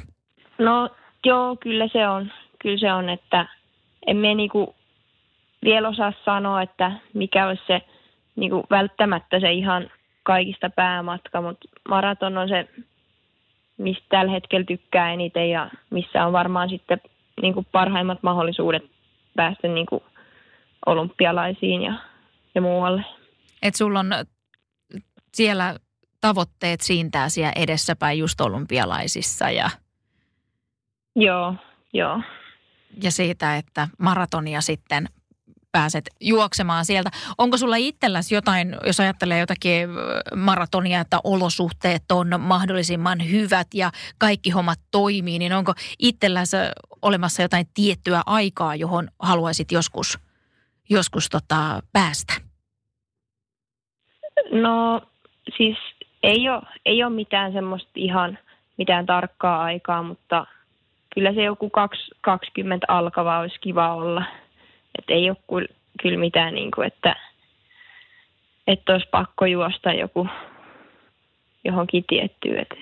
No 0.58 0.90
Joo, 1.24 1.56
kyllä 1.56 1.88
se 1.88 2.08
on. 2.08 2.32
Kyllä 2.58 2.78
se 2.78 2.92
on, 2.92 3.08
että 3.08 3.46
emme 4.06 4.34
niinku 4.34 4.74
vielä 5.64 5.88
osaa 5.88 6.12
sanoa, 6.24 6.62
että 6.62 6.92
mikä 7.14 7.46
olisi 7.46 7.62
se 7.66 7.80
niinku 8.36 8.64
välttämättä 8.70 9.40
se 9.40 9.52
ihan 9.52 9.90
kaikista 10.22 10.70
päämatka, 10.70 11.40
mutta 11.42 11.68
maraton 11.88 12.38
on 12.38 12.48
se, 12.48 12.68
mistä 13.78 14.04
tällä 14.08 14.32
hetkellä 14.32 14.64
tykkää 14.64 15.12
eniten 15.12 15.50
ja 15.50 15.70
missä 15.90 16.26
on 16.26 16.32
varmaan 16.32 16.68
sitten 16.68 17.00
niinku 17.42 17.64
parhaimmat 17.72 18.22
mahdollisuudet 18.22 18.82
päästä 19.36 19.68
niinku 19.68 20.02
olympialaisiin 20.86 21.82
ja, 21.82 21.94
ja 22.54 22.60
muualle. 22.60 23.04
Et 23.62 23.74
sulla 23.74 23.98
on 24.00 24.10
siellä 25.34 25.76
tavoitteet 26.20 26.80
siintää 26.80 27.28
siellä 27.28 27.52
edessäpäin 27.56 28.18
just 28.18 28.40
olympialaisissa 28.40 29.50
ja 29.50 29.70
Joo, 31.16 31.54
joo. 31.92 32.20
Ja 33.02 33.10
siitä, 33.10 33.56
että 33.56 33.88
maratonia 33.98 34.60
sitten 34.60 35.06
pääset 35.72 36.04
juoksemaan 36.20 36.84
sieltä. 36.84 37.10
Onko 37.38 37.56
sulla 37.56 37.76
itselläsi 37.76 38.34
jotain, 38.34 38.76
jos 38.86 39.00
ajattelee 39.00 39.38
jotakin 39.38 39.88
maratonia, 40.36 41.00
että 41.00 41.18
olosuhteet 41.24 42.02
on 42.12 42.28
mahdollisimman 42.38 43.30
hyvät 43.30 43.66
ja 43.74 43.90
kaikki 44.18 44.50
hommat 44.50 44.78
toimii, 44.90 45.38
niin 45.38 45.52
onko 45.52 45.72
itselläsi 45.98 46.56
olemassa 47.02 47.42
jotain 47.42 47.66
tiettyä 47.74 48.22
aikaa, 48.26 48.74
johon 48.74 49.08
haluaisit 49.18 49.72
joskus, 49.72 50.18
joskus 50.90 51.28
tota, 51.28 51.80
päästä? 51.92 52.32
No 54.52 55.02
siis 55.56 55.78
ei 56.22 56.48
ole, 56.48 56.62
ei 56.86 57.04
ole 57.04 57.14
mitään 57.14 57.52
semmoista 57.52 57.90
ihan 57.94 58.38
mitään 58.78 59.06
tarkkaa 59.06 59.62
aikaa, 59.62 60.02
mutta– 60.02 60.46
kyllä 61.14 61.32
se 61.32 61.42
joku 61.42 61.70
20 62.20 62.86
alkava 62.88 63.38
olisi 63.38 63.60
kiva 63.60 63.94
olla. 63.94 64.24
Että 64.98 65.12
ei 65.12 65.30
ole 65.30 65.66
kyllä 66.02 66.18
mitään, 66.18 66.54
niin 66.54 66.70
kuin, 66.70 66.86
että, 66.86 67.16
että 68.66 68.92
olisi 68.92 69.08
pakko 69.10 69.46
juosta 69.46 69.92
joku 69.92 70.28
johonkin 71.64 72.04
tiettyyn. 72.08 72.58
Että, 72.62 72.74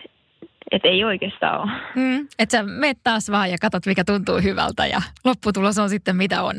että 0.70 0.88
ei 0.88 1.04
oikeastaan 1.04 1.60
ole. 1.60 1.70
Mm, 1.94 2.28
että 2.38 2.58
sä 2.58 2.62
meet 2.62 2.98
taas 3.04 3.30
vaan 3.30 3.50
ja 3.50 3.58
katsot, 3.60 3.86
mikä 3.86 4.04
tuntuu 4.04 4.40
hyvältä 4.42 4.86
ja 4.86 5.02
lopputulos 5.24 5.78
on 5.78 5.88
sitten 5.88 6.16
mitä 6.16 6.42
on. 6.42 6.56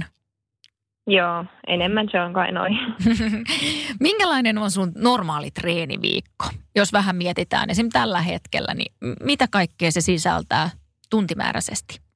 Joo, 1.08 1.46
enemmän 1.68 2.08
se 2.12 2.22
on 2.22 2.34
kai 2.34 2.51
noin. 2.51 2.79
Minkälainen 4.00 4.58
on 4.58 4.72
sun 4.72 4.91
normaali 4.96 5.51
treeniviikko, 5.51 6.46
jos 6.75 6.94
vähän 6.94 7.15
mietitään 7.15 7.70
esimerkiksi 7.70 8.00
tällä 8.00 8.22
hetkellä, 8.22 8.74
niin 8.74 8.94
mitä 9.24 9.46
kaikkea 9.51 9.91
se 9.91 10.01
sisältää 10.01 10.70
tuntimääräisesti? 11.10 12.09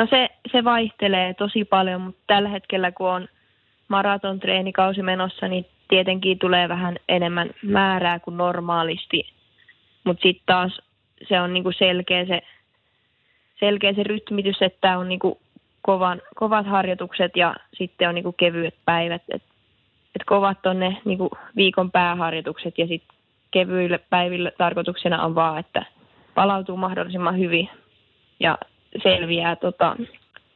No 0.00 0.06
se, 0.10 0.28
se 0.52 0.64
vaihtelee 0.64 1.34
tosi 1.34 1.64
paljon, 1.64 2.00
mutta 2.00 2.22
tällä 2.26 2.48
hetkellä 2.48 2.92
kun 2.92 3.10
on 3.10 3.28
maraton 3.88 4.40
treenikausi 4.40 5.02
menossa, 5.02 5.48
niin 5.48 5.66
tietenkin 5.88 6.38
tulee 6.38 6.68
vähän 6.68 6.96
enemmän 7.08 7.50
määrää 7.62 8.18
kuin 8.18 8.36
normaalisti. 8.36 9.32
Mutta 10.04 10.22
sitten 10.22 10.42
taas 10.46 10.80
se 11.28 11.40
on 11.40 11.54
niinku 11.54 11.72
selkeä, 11.72 12.24
se, 12.24 12.40
selkeä 13.58 13.92
se 13.92 14.02
rytmitys, 14.02 14.62
että 14.62 14.98
on 14.98 15.08
niinku 15.08 15.40
kovan, 15.82 16.22
kovat 16.34 16.66
harjoitukset 16.66 17.36
ja 17.36 17.56
sitten 17.74 18.08
on 18.08 18.14
niin 18.14 18.24
kuin 18.24 18.36
kevyet 18.36 18.74
päivät. 18.84 19.22
Et, 19.28 19.42
et 20.14 20.24
kovat 20.26 20.66
on 20.66 20.80
ne 20.80 20.96
niin 21.04 21.18
kuin 21.18 21.30
viikon 21.56 21.90
pääharjoitukset 21.90 22.78
ja 22.78 22.86
sitten 22.86 23.16
kevyille 23.50 23.98
päiville 24.10 24.52
tarkoituksena 24.58 25.24
on 25.24 25.34
vaan, 25.34 25.58
että 25.58 25.86
palautuu 26.34 26.76
mahdollisimman 26.76 27.38
hyvin 27.38 27.68
ja 28.40 28.58
selviää 29.02 29.56
tota, 29.56 29.96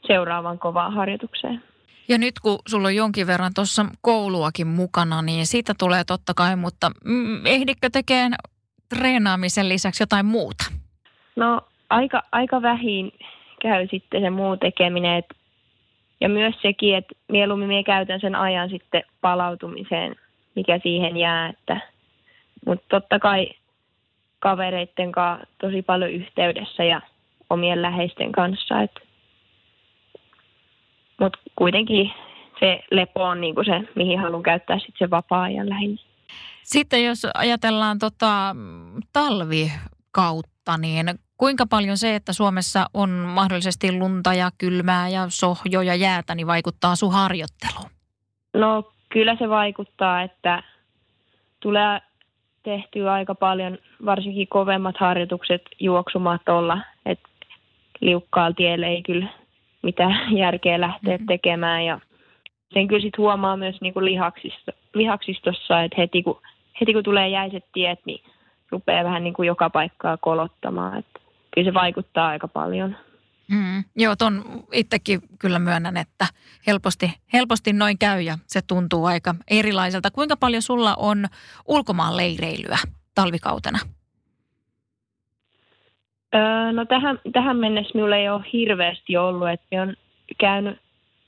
seuraavan 0.06 0.58
kovaan 0.58 0.92
harjoitukseen. 0.92 1.62
Ja 2.08 2.18
nyt 2.18 2.38
kun 2.38 2.58
sulla 2.68 2.88
on 2.88 2.96
jonkin 2.96 3.26
verran 3.26 3.54
tuossa 3.54 3.86
kouluakin 4.00 4.66
mukana, 4.66 5.22
niin 5.22 5.46
siitä 5.46 5.72
tulee 5.78 6.04
totta 6.04 6.34
kai, 6.34 6.56
mutta 6.56 6.90
mm, 7.04 7.46
ehdikö 7.46 7.88
tekemään 7.92 8.34
treenaamisen 8.88 9.68
lisäksi 9.68 10.02
jotain 10.02 10.26
muuta? 10.26 10.64
No 11.36 11.60
aika, 11.90 12.22
aika 12.32 12.62
vähin 12.62 13.12
käy 13.62 13.88
sitten 13.90 14.22
se 14.22 14.30
muu 14.30 14.56
tekeminen. 14.56 15.18
Et, 15.18 15.34
ja 16.20 16.28
myös 16.28 16.54
sekin, 16.62 16.96
että 16.96 17.14
mieluummin 17.28 17.68
minä 17.68 17.82
käytän 17.82 18.20
sen 18.20 18.34
ajan 18.34 18.70
sitten 18.70 19.02
palautumiseen, 19.20 20.16
mikä 20.54 20.80
siihen 20.82 21.16
jää. 21.16 21.48
Että, 21.48 21.80
mutta 22.66 22.86
totta 22.88 23.18
kai 23.18 23.50
kavereiden 24.38 25.12
kanssa 25.12 25.46
tosi 25.60 25.82
paljon 25.82 26.10
yhteydessä 26.10 26.84
ja 26.84 27.00
omien 27.50 27.82
läheisten 27.82 28.32
kanssa. 28.32 28.74
Mutta 31.20 31.38
kuitenkin 31.56 32.12
se 32.60 32.80
lepo 32.90 33.24
on 33.24 33.40
niinku 33.40 33.64
se, 33.64 33.80
mihin 33.94 34.20
haluan 34.20 34.42
käyttää 34.42 34.78
sitten 34.78 34.98
se 34.98 35.10
vapaa-ajan 35.10 35.68
lähinnä. 35.68 36.02
Sitten 36.62 37.04
jos 37.04 37.26
ajatellaan 37.34 37.98
tota 37.98 38.56
talvikautta, 39.12 40.78
niin 40.78 41.06
kuinka 41.38 41.66
paljon 41.70 41.96
se, 41.96 42.14
että 42.14 42.32
Suomessa 42.32 42.86
on 42.94 43.10
mahdollisesti 43.10 43.98
lunta 43.98 44.34
ja 44.34 44.50
kylmää 44.58 45.08
ja 45.08 45.26
sohjo 45.28 45.82
ja 45.82 45.94
jäätä, 45.94 46.34
niin 46.34 46.46
vaikuttaa 46.46 46.96
sun 46.96 47.12
harjoitteluun? 47.12 47.90
No 48.54 48.92
kyllä 49.08 49.36
se 49.38 49.48
vaikuttaa, 49.48 50.22
että 50.22 50.62
tulee 51.60 52.00
tehtyä 52.62 53.12
aika 53.12 53.34
paljon, 53.34 53.78
varsinkin 54.04 54.48
kovemmat 54.48 54.96
harjoitukset 54.98 55.62
juoksumatolla, 55.80 56.78
että 57.06 57.28
liukkaalla 58.04 58.54
tiellä 58.54 58.87
ei 58.87 59.02
kyllä 59.02 59.26
mitään 59.82 60.37
järkeä 60.44 60.80
lähteä 60.80 61.14
mm-hmm. 61.14 61.26
tekemään 61.26 61.84
ja 61.84 62.00
sen 62.75 62.88
kyllä 62.88 63.02
sitten 63.02 63.23
huomaa 63.23 63.56
myös 63.56 63.80
niinku 63.80 64.04
lihaksisto, 64.04 64.73
lihaksistossa, 64.94 65.82
että 65.82 65.96
heti 65.99 66.23
kun, 66.23 66.40
heti 66.80 66.92
kun 66.92 67.02
tulee 67.02 67.28
jäiset 67.28 67.64
tiet, 67.73 68.00
niin 68.06 68.25
rupeaa 68.70 69.04
vähän 69.04 69.25
niin 69.25 69.34
kuin 69.34 69.46
joka 69.46 69.70
paikkaa 69.70 70.16
kolottamaan. 70.16 70.99
Että 70.99 71.20
kyllä 71.54 71.70
se 71.70 71.75
vaikuttaa 71.75 72.28
aika 72.28 72.49
paljon. 72.49 72.96
Mm, 73.49 73.84
joo, 73.96 74.16
ton 74.16 74.44
itsekin 74.73 75.20
kyllä 75.38 75.58
myönnän, 75.58 75.96
että 75.96 76.26
helposti, 76.66 77.12
helposti 77.32 77.73
noin 77.73 77.99
käy 77.99 78.20
ja 78.20 78.38
se 78.46 78.61
tuntuu 78.66 79.04
aika 79.04 79.34
erilaiselta. 79.50 80.11
Kuinka 80.11 80.37
paljon 80.37 80.62
sulla 80.62 80.94
on 80.94 81.26
ulkomaan 81.68 82.16
leireilyä 82.16 82.78
talvikautena? 83.14 83.78
Öö, 86.34 86.72
no 86.72 86.84
tähän, 86.84 87.18
tähän 87.32 87.56
mennessä 87.56 87.90
minulla 87.94 88.16
ei 88.16 88.28
ole 88.28 88.44
hirveästi 88.52 89.16
ollut, 89.16 89.48
että 89.48 89.82
on 89.82 89.96
käynyt 90.38 90.78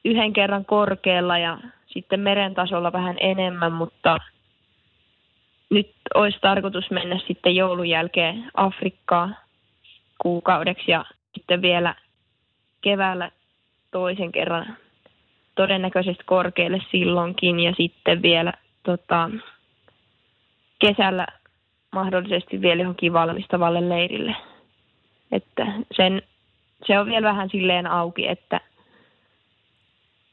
yhden 0.05 0.33
kerran 0.33 0.65
korkealla 0.65 1.39
ja 1.39 1.59
sitten 1.87 2.21
meren 2.21 2.55
tasolla 2.55 2.93
vähän 2.93 3.17
enemmän, 3.21 3.73
mutta 3.73 4.19
nyt 5.71 5.91
olisi 6.15 6.39
tarkoitus 6.41 6.91
mennä 6.91 7.19
sitten 7.27 7.57
joulun 7.57 7.89
jälkeen 7.89 8.51
Afrikkaan 8.55 9.37
kuukaudeksi 10.19 10.91
ja 10.91 11.05
sitten 11.35 11.63
vielä 11.63 11.95
keväällä 12.81 13.31
toisen 13.91 14.33
kerran 14.33 14.77
todennäköisesti 15.55 16.25
korkealle 16.25 16.83
silloinkin 16.91 17.61
ja 17.61 17.73
sitten 17.77 18.23
vielä 18.23 18.53
tota, 18.83 19.31
kesällä 20.79 21.27
mahdollisesti 21.93 22.61
vielä 22.61 22.83
johonkin 22.83 23.13
valmistavalle 23.13 23.89
leirille. 23.89 24.37
Että 25.33 25.67
sen, 25.97 26.23
se 26.87 26.99
on 26.99 27.07
vielä 27.07 27.29
vähän 27.29 27.49
silleen 27.51 27.87
auki, 27.87 28.29
että 28.29 28.61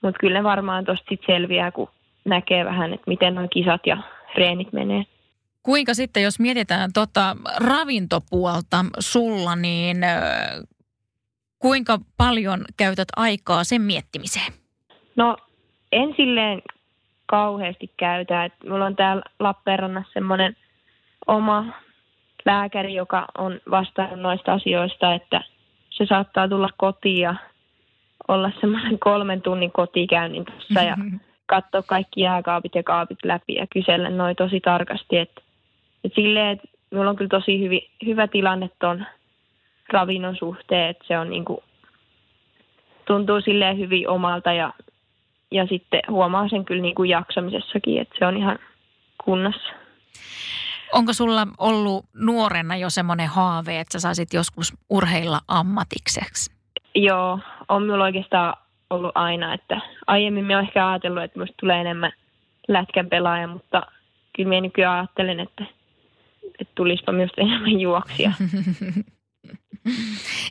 mutta 0.02 0.20
kyllä 0.20 0.40
ne 0.40 0.44
varmaan 0.44 0.86
tuosta 0.86 1.06
sitten 1.10 1.36
selviää, 1.36 1.72
kun 1.72 1.90
näkee 2.26 2.66
vähän, 2.66 2.94
että 2.94 3.04
miten 3.08 3.36
nuo 3.36 3.48
kisat 3.48 3.82
ja 3.88 3.98
reenit 4.36 4.74
menee. 4.74 5.04
Kuinka 5.64 5.94
sitten, 5.94 6.24
jos 6.24 6.40
mietitään 6.40 6.94
tota 6.94 7.36
ravintopuolta 7.58 8.86
sulla, 9.00 9.56
niin 9.56 9.98
kuinka 11.60 12.00
paljon 12.18 12.66
käytät 12.78 13.08
aikaa 13.16 13.64
sen 13.64 13.82
miettimiseen? 13.82 14.54
No 15.16 15.38
en 15.92 16.14
silleen 16.18 16.62
kauheasti 17.26 17.92
käytä. 17.98 18.46
Et 18.46 18.54
mulla 18.70 18.86
on 18.86 18.96
täällä 18.96 19.24
Lappeenrannassa 19.40 20.14
semmoinen 20.14 20.58
oma 21.28 21.66
lääkäri, 22.46 22.94
joka 22.94 23.26
on 23.38 23.60
vastannut 23.72 24.20
noista 24.20 24.54
asioista, 24.54 25.14
että 25.14 25.42
se 25.90 26.06
saattaa 26.06 26.48
tulla 26.48 26.70
kotiin 26.78 27.22
ja 27.22 27.36
olla 28.28 28.52
semmoinen 28.62 29.00
kolmen 29.00 29.42
tunnin 29.42 29.72
kotikäynnin 29.72 30.46
tuossa 30.46 30.82
ja 30.82 30.98
katsoa 31.46 31.82
kaikki 31.82 32.22
jääkaapit 32.22 32.76
ja 32.76 32.84
kaapit 32.84 33.20
läpi 33.24 33.54
ja 33.54 33.68
kysellä 33.68 34.10
noin 34.10 34.36
tosi 34.36 34.60
tarkasti, 34.60 35.18
että 35.18 35.42
et 36.04 36.12
silleen, 36.16 36.50
että 36.50 36.68
minulla 36.92 37.10
on 37.10 37.16
kyllä 37.16 37.30
tosi 37.30 37.60
hyvi, 37.60 37.90
hyvä 38.06 38.28
tilanne 38.28 38.70
tuon 38.80 39.06
ravinnon 39.90 40.36
suhteen, 40.36 40.90
että 40.90 41.04
se 41.08 41.20
on 41.20 41.30
niinku, 41.30 41.64
tuntuu 43.06 43.42
silleen 43.42 43.78
hyvin 43.78 44.10
omalta 44.10 44.54
ja, 44.54 44.74
ja 45.52 45.66
sitten 45.68 46.02
huomaa 46.10 46.50
sen 46.50 46.66
kyllä 46.66 46.82
niinku 46.82 47.04
jaksamisessakin, 47.04 48.02
että 48.02 48.16
se 48.20 48.26
on 48.26 48.38
ihan 48.38 48.60
kunnossa. 49.24 49.74
Onko 50.94 51.14
sulla 51.14 51.48
ollut 51.58 52.06
nuorena 52.14 52.76
jo 52.76 52.90
semmoinen 52.90 53.28
haave, 53.28 53.80
että 53.80 53.92
sä 53.94 54.00
saisit 54.00 54.34
joskus 54.34 54.74
urheilla 54.90 55.40
ammatikseksi? 55.48 56.52
Joo, 56.96 57.40
on 57.70 57.82
minulla 57.82 58.04
oikeastaan 58.04 58.54
ollut 58.90 59.12
aina, 59.16 59.54
että 59.54 59.82
aiemmin 60.08 60.46
minä 60.46 60.58
olen 60.58 60.68
ehkä 60.68 60.90
ajatellut, 60.90 61.24
että 61.24 61.40
minusta 61.40 61.56
tulee 61.60 61.82
enemmän 61.82 62.12
lätkän 62.68 63.10
pelaaja, 63.10 63.48
mutta 63.48 63.82
kyllä 64.36 64.50
minä 64.50 64.62
nykyään 64.62 64.98
ajattelen, 64.98 65.40
että 65.40 65.66
että 66.60 66.72
tulispa 66.76 67.12
myös 67.12 67.32
enemmän 67.38 67.80
juoksia. 67.80 68.32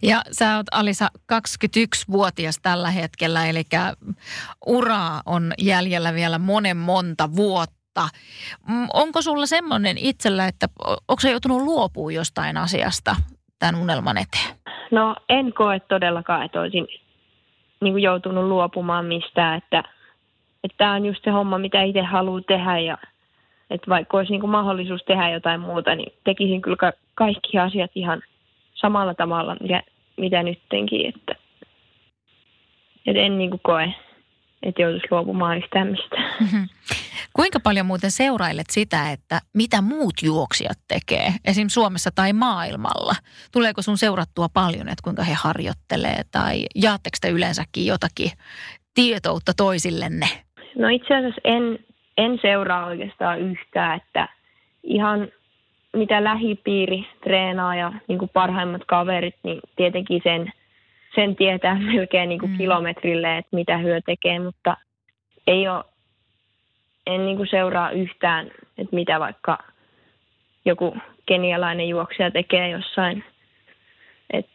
Ja 0.02 0.22
sä 0.32 0.56
oot 0.56 0.66
Alisa 0.70 1.10
21-vuotias 1.32 2.58
tällä 2.62 2.90
hetkellä, 2.90 3.46
eli 3.46 3.62
uraa 4.66 5.22
on 5.26 5.52
jäljellä 5.58 6.14
vielä 6.14 6.38
monen 6.38 6.76
monta 6.76 7.36
vuotta. 7.36 7.81
Mm, 8.68 8.86
onko 8.94 9.22
sulla 9.22 9.46
semmoinen 9.46 9.98
itsellä, 9.98 10.46
että 10.46 10.66
onko 10.84 11.20
se 11.20 11.30
joutunut 11.30 11.62
luopumaan 11.62 12.14
jostain 12.14 12.56
asiasta 12.56 13.16
tämän 13.58 13.82
unelman 13.82 14.18
eteen? 14.18 14.56
No 14.90 15.16
en 15.28 15.52
koe 15.52 15.80
todellakaan, 15.80 16.44
että 16.44 16.60
olisin 16.60 16.88
niin 17.80 17.92
kuin 17.92 18.02
joutunut 18.02 18.44
luopumaan 18.44 19.04
mistään, 19.04 19.58
että 19.58 19.82
tämä 20.76 20.92
on 20.92 21.06
just 21.06 21.24
se 21.24 21.30
homma, 21.30 21.58
mitä 21.58 21.82
itse 21.82 22.02
haluaa 22.02 22.40
tehdä 22.48 22.78
ja– 22.78 22.98
että 23.72 23.90
vaikka 23.90 24.16
olisi 24.16 24.32
niin 24.32 24.48
mahdollisuus 24.48 25.04
tehdä 25.04 25.30
jotain 25.30 25.60
muuta, 25.60 25.94
niin 25.94 26.12
tekisin 26.24 26.62
kyllä 26.62 26.76
ka- 26.76 26.92
kaikki 27.14 27.58
asiat 27.58 27.90
ihan 27.94 28.22
samalla 28.74 29.14
tavalla, 29.14 29.56
mitä, 29.60 29.82
mitä 30.16 30.42
nyttenkin. 30.42 31.06
Että, 31.08 31.34
että 33.06 33.20
en 33.20 33.38
niin 33.38 33.50
kuin 33.50 33.60
koe, 33.62 33.94
että 34.62 34.82
joutuisi 34.82 35.06
luopumaan 35.10 35.58
yhtään 35.58 35.88
mistään. 35.88 36.34
Mm-hmm. 36.40 36.68
Kuinka 37.36 37.60
paljon 37.60 37.86
muuten 37.86 38.10
seurailet 38.10 38.70
sitä, 38.70 39.10
että 39.10 39.40
mitä 39.54 39.82
muut 39.82 40.14
juoksijat 40.22 40.78
tekee, 40.88 41.34
esim. 41.44 41.68
Suomessa 41.68 42.10
tai 42.14 42.32
maailmalla? 42.32 43.14
Tuleeko 43.52 43.82
sun 43.82 43.98
seurattua 43.98 44.48
paljon, 44.54 44.88
että 44.88 45.02
kuinka 45.04 45.22
he 45.22 45.34
harjoittelee 45.34 46.22
tai 46.30 46.66
jaatteko 46.74 47.16
te 47.20 47.28
yleensäkin 47.28 47.86
jotakin 47.86 48.30
tietoutta 48.94 49.52
toisillenne? 49.56 50.26
No 50.76 50.88
itse 50.88 51.16
asiassa 51.16 51.40
en, 51.44 51.78
en 52.16 52.38
seuraa 52.42 52.86
oikeastaan 52.86 53.40
yhtään, 53.40 53.96
että 53.96 54.28
ihan 54.82 55.28
mitä 55.96 56.24
lähipiiri 56.24 57.06
treenaa 57.24 57.76
ja 57.76 57.92
niin 58.08 58.18
kuin 58.18 58.30
parhaimmat 58.34 58.82
kaverit, 58.86 59.34
niin 59.42 59.60
tietenkin 59.76 60.20
sen, 60.24 60.52
sen 61.14 61.36
tietää 61.36 61.78
melkein 61.94 62.28
niin 62.28 62.40
kuin 62.40 62.52
mm. 62.52 62.58
kilometrille, 62.58 63.38
että 63.38 63.56
mitä 63.56 63.78
hyö 63.78 64.00
tekee, 64.00 64.38
mutta 64.38 64.76
ei 65.46 65.68
ole, 65.68 65.84
en 67.06 67.26
niin 67.26 67.36
kuin 67.36 67.48
seuraa 67.50 67.90
yhtään, 67.90 68.46
että 68.78 68.96
mitä 68.96 69.20
vaikka 69.20 69.58
joku 70.64 70.96
kenialainen 71.26 71.88
juoksija 71.88 72.30
tekee 72.30 72.68
jossain. 72.68 73.24
Et 74.32 74.46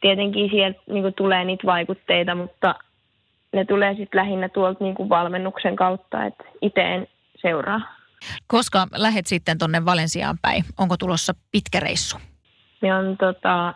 tietenkin 0.00 0.50
sieltä 0.50 0.80
niin 0.86 1.02
kuin 1.02 1.14
tulee 1.14 1.44
niitä 1.44 1.66
vaikutteita, 1.66 2.34
mutta 2.34 2.74
ne 3.52 3.64
tulee 3.64 3.94
sitten 3.94 4.18
lähinnä 4.18 4.48
tuolta 4.48 4.84
niin 4.84 4.94
kuin 4.94 5.08
valmennuksen 5.08 5.76
kautta, 5.76 6.24
että 6.24 6.44
itse 6.62 6.80
en 6.80 7.08
seuraa. 7.36 7.80
Koska 8.46 8.86
lähet 8.96 9.26
sitten 9.26 9.58
tuonne 9.58 9.84
Valensiaan 9.84 10.38
päin? 10.42 10.64
Onko 10.78 10.96
tulossa 10.96 11.32
pitkä 11.52 11.80
reissu? 11.80 12.18
Me 12.82 12.94
on 12.94 13.16
tota, 13.16 13.74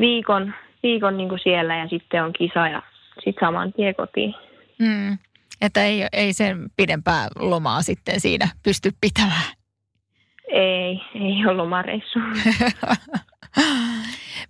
viikon, 0.00 0.54
viikon 0.82 1.16
niin 1.16 1.28
kuin 1.28 1.40
siellä 1.42 1.76
ja 1.76 1.88
sitten 1.88 2.24
on 2.24 2.32
kisa 2.32 2.68
ja 2.68 2.82
sitten 3.24 3.46
saman 3.46 3.72
tien 3.72 3.94
kotiin. 3.94 4.34
Mm. 4.78 5.18
Että 5.60 5.84
ei, 5.84 6.06
ei 6.12 6.32
sen 6.32 6.70
pidempää 6.76 7.28
lomaa 7.38 7.82
sitten 7.82 8.20
siinä 8.20 8.48
pysty 8.62 8.90
pitämään. 9.00 9.54
Ei, 10.48 11.00
ei 11.14 11.46
ollut 11.46 11.56
lomareissu. 11.56 12.18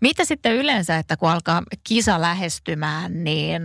Mitä 0.00 0.24
sitten 0.24 0.54
yleensä, 0.54 0.96
että 0.96 1.16
kun 1.16 1.30
alkaa 1.30 1.62
kisa 1.88 2.20
lähestymään, 2.20 3.24
niin 3.24 3.62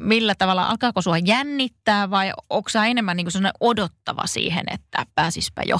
millä 0.00 0.34
tavalla, 0.38 0.66
alkaako 0.66 1.02
sua 1.02 1.18
jännittää 1.18 2.10
vai 2.10 2.32
onko 2.50 2.68
sä 2.68 2.86
enemmän 2.86 3.16
niin 3.16 3.26
kuin 3.32 3.50
odottava 3.60 4.26
siihen, 4.26 4.64
että 4.72 5.06
pääsispä 5.14 5.62
jo? 5.66 5.76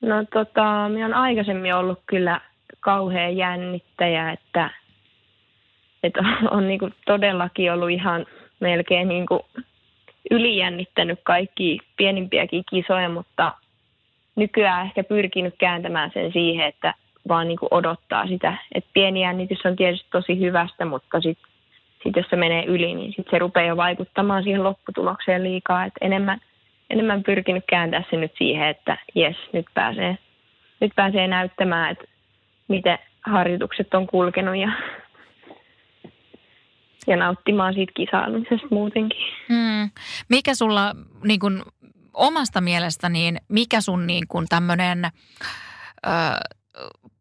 No 0.00 0.24
tota, 0.32 0.88
minä 0.88 1.06
on 1.06 1.14
aikaisemmin 1.14 1.74
ollut 1.74 1.98
kyllä 2.06 2.40
kauhean 2.84 3.36
jännittäjä, 3.36 4.32
että, 4.32 4.70
että 6.02 6.20
on 6.56 6.68
niin 6.68 6.78
kuin 6.78 6.94
todellakin 7.06 7.72
ollut 7.72 7.90
ihan 7.90 8.26
melkein 8.60 9.08
niin 9.08 9.26
ylijännittänyt 10.30 11.20
kaikki 11.22 11.78
pienimpiäkin 11.96 12.64
kisoja, 12.70 13.08
mutta 13.08 13.52
nykyään 14.36 14.86
ehkä 14.86 15.04
pyrkinyt 15.04 15.54
kääntämään 15.58 16.10
sen 16.14 16.32
siihen, 16.32 16.66
että 16.66 16.94
vaan 17.28 17.48
niin 17.48 17.58
odottaa 17.70 18.26
sitä. 18.26 18.56
Et 18.74 18.84
pieni 18.94 19.22
jännitys 19.22 19.66
on 19.66 19.76
tietysti 19.76 20.08
tosi 20.10 20.40
hyvästä, 20.40 20.84
mutta 20.84 21.20
sitten 21.20 21.54
sit 22.02 22.16
jos 22.16 22.26
se 22.30 22.36
menee 22.36 22.64
yli, 22.64 22.94
niin 22.94 23.12
sit 23.16 23.26
se 23.30 23.38
rupeaa 23.38 23.66
jo 23.66 23.76
vaikuttamaan 23.76 24.42
siihen 24.42 24.64
lopputulokseen 24.64 25.42
liikaa. 25.44 25.84
Et 25.84 25.92
enemmän, 26.00 26.40
enemmän 26.90 27.22
pyrkinyt 27.22 27.64
kääntää 27.68 28.04
se 28.10 28.16
nyt 28.16 28.32
siihen, 28.38 28.68
että 28.68 28.98
jes, 29.14 29.36
nyt 29.52 29.66
pääsee, 29.74 30.18
nyt 30.80 30.92
pääsee 30.96 31.28
näyttämään, 31.28 31.92
että 31.92 32.04
miten 32.68 32.98
harjoitukset 33.26 33.94
on 33.94 34.06
kulkenut 34.06 34.56
ja, 34.56 34.68
ja 37.06 37.16
nauttimaan 37.16 37.74
siitä 37.74 37.92
kisailumisesta 37.96 38.66
muutenkin. 38.70 39.22
Hmm. 39.48 39.90
Mikä 40.28 40.54
sulla 40.54 40.92
niin 41.24 41.40
kun, 41.40 41.62
omasta 42.14 42.60
mielestä, 42.60 43.08
niin 43.08 43.36
mikä 43.48 43.80
sun 43.80 44.06
niin 44.06 44.28
kun 44.28 44.46
tämmöinen 44.48 44.98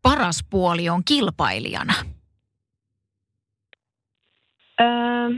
paras 0.01 0.45
puoli 0.49 0.89
on 0.89 1.01
kilpailijana? 1.05 1.93
Öö, 4.81 5.29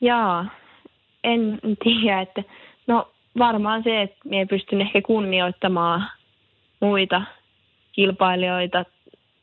jaa, 0.00 0.46
en 1.24 1.60
tiedä, 1.84 2.20
että 2.20 2.42
no 2.86 3.12
varmaan 3.38 3.82
se, 3.82 4.02
että 4.02 4.16
minä 4.24 4.46
pystyn 4.46 4.80
ehkä 4.80 5.02
kunnioittamaan 5.02 6.10
muita 6.80 7.22
kilpailijoita 7.98 8.84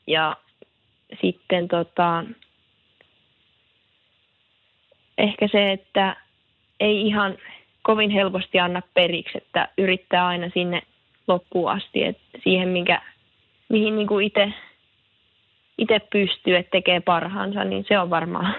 ja 0.07 0.37
sitten 1.21 1.67
tota, 1.67 2.23
ehkä 5.17 5.47
se, 5.51 5.71
että 5.71 6.15
ei 6.79 7.07
ihan 7.07 7.37
kovin 7.81 8.09
helposti 8.09 8.59
anna 8.59 8.81
periksi, 8.93 9.37
että 9.37 9.67
yrittää 9.77 10.27
aina 10.27 10.49
sinne 10.53 10.81
loppuun 11.27 11.71
asti, 11.71 12.03
että 12.03 12.37
siihen, 12.43 12.69
minkä, 12.69 13.01
mihin 13.69 13.95
niin 13.95 14.53
itse 15.77 15.99
pystyy, 16.11 16.55
että 16.55 16.71
tekee 16.71 16.99
parhaansa, 16.99 17.63
niin 17.63 17.85
se 17.87 17.99
on 17.99 18.09
varmaan. 18.09 18.55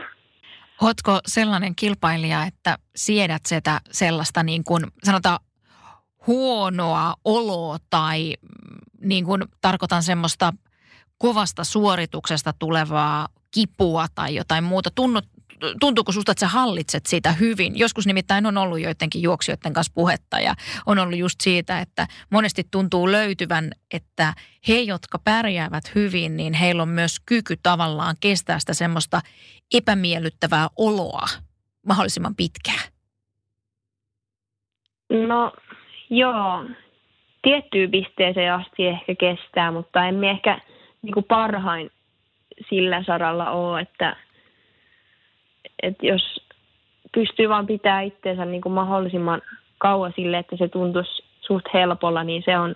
Oletko 0.82 1.20
sellainen 1.26 1.76
kilpailija, 1.76 2.44
että 2.44 2.76
siedät 2.96 3.42
sitä 3.46 3.80
sellaista 3.90 4.42
niin 4.42 4.64
kuin 4.64 4.82
sanotaan 5.04 5.38
huonoa 6.26 7.14
oloa 7.24 7.76
tai 7.90 8.34
niin 9.06 9.24
kuin 9.24 9.44
tarkoitan 9.60 10.02
semmoista 10.02 10.52
kovasta 11.18 11.64
suorituksesta 11.64 12.52
tulevaa 12.58 13.28
kipua 13.54 14.06
tai 14.14 14.34
jotain 14.34 14.64
muuta. 14.64 14.90
Tunnut, 14.94 15.24
tuntuuko 15.80 16.12
susta, 16.12 16.32
että 16.32 16.40
sä 16.40 16.48
hallitset 16.48 17.06
sitä 17.06 17.32
hyvin? 17.32 17.78
Joskus 17.78 18.06
nimittäin 18.06 18.46
on 18.46 18.58
ollut 18.58 18.80
joidenkin 18.80 19.22
juoksijoiden 19.22 19.72
kanssa 19.72 19.92
puhetta 19.94 20.40
ja 20.40 20.54
on 20.86 20.98
ollut 20.98 21.18
just 21.18 21.40
siitä, 21.40 21.80
että 21.80 22.06
monesti 22.30 22.66
tuntuu 22.70 23.12
löytyvän, 23.12 23.72
että 23.90 24.34
he, 24.68 24.80
jotka 24.80 25.18
pärjäävät 25.18 25.94
hyvin, 25.94 26.36
niin 26.36 26.54
heillä 26.54 26.82
on 26.82 26.88
myös 26.88 27.20
kyky 27.26 27.56
tavallaan 27.62 28.16
kestää 28.20 28.58
sitä 28.58 28.74
semmoista 28.74 29.20
epämiellyttävää 29.74 30.68
oloa 30.76 31.26
mahdollisimman 31.86 32.36
pitkään. 32.36 32.92
No 35.10 35.52
joo, 36.10 36.64
tiettyyn 37.46 37.90
pisteeseen 37.90 38.52
asti 38.54 38.86
ehkä 38.86 39.14
kestää, 39.14 39.70
mutta 39.70 40.06
emme 40.06 40.30
ehkä 40.30 40.60
niin 41.02 41.14
kuin 41.14 41.24
parhain 41.24 41.90
sillä 42.68 43.02
saralla 43.02 43.50
ole, 43.50 43.80
että, 43.80 44.16
että 45.82 46.06
jos 46.06 46.40
pystyy 47.14 47.48
vaan 47.48 47.66
pitää 47.66 48.00
itseensä 48.00 48.44
niin 48.44 48.62
kuin 48.62 48.72
mahdollisimman 48.72 49.42
kauan 49.78 50.12
sille, 50.16 50.38
että 50.38 50.56
se 50.56 50.68
tuntuisi 50.68 51.24
suht 51.40 51.66
helpolla, 51.74 52.24
niin 52.24 52.42
se 52.44 52.58
on, 52.58 52.74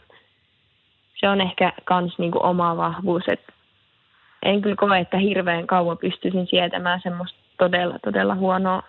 se 1.21 1.29
on 1.29 1.41
ehkä 1.41 1.73
kans 1.85 2.19
niin 2.19 2.43
oma 2.43 2.77
vahvuus. 2.77 3.23
Et 3.29 3.47
en 4.43 4.63
kyllä 4.63 4.77
koe, 4.77 4.99
että 4.99 5.19
hirveän 5.19 5.67
kauan 5.67 5.99
pystyisin 5.99 6.47
sietämään 6.47 7.01
semmoista 7.03 7.39
todella, 7.59 7.99
todella 7.99 8.35
huonoa 8.35 8.83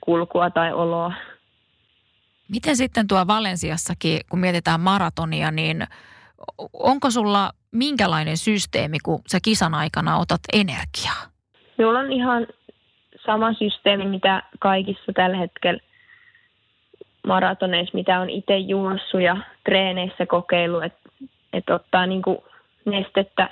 kulkua 0.00 0.50
tai 0.50 0.72
oloa. 0.72 1.12
Miten 2.50 2.76
sitten 2.76 3.06
tuo 3.06 3.26
Valensiassakin, 3.26 4.20
kun 4.30 4.38
mietitään 4.38 4.80
maratonia, 4.80 5.50
niin 5.50 5.86
onko 6.72 7.10
sulla 7.10 7.50
minkälainen 7.70 8.36
systeemi, 8.36 8.98
kun 9.04 9.22
sä 9.28 9.38
kisan 9.42 9.74
aikana 9.74 10.18
otat 10.18 10.40
energiaa? 10.52 11.22
Minulla 11.78 11.98
on 11.98 12.12
ihan 12.12 12.46
sama 13.26 13.52
systeemi, 13.52 14.04
mitä 14.04 14.42
kaikissa 14.58 15.12
tällä 15.12 15.36
hetkellä 15.36 15.80
maratoneissa, 17.26 17.94
mitä 17.94 18.20
on 18.20 18.30
itse 18.30 18.58
juossut 18.58 19.20
ja 19.20 19.36
treeneissä 19.64 20.26
kokeillut, 20.26 20.84
että 20.84 21.10
et 21.52 21.70
ottaa 21.70 22.06
niin 22.06 22.22
kuin 22.22 22.38
nestettä 22.84 23.48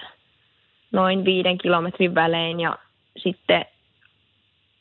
noin 0.93 1.25
viiden 1.25 1.59
kilometrin 1.59 2.15
välein 2.15 2.61
ja 2.61 2.79
sitten 3.17 3.65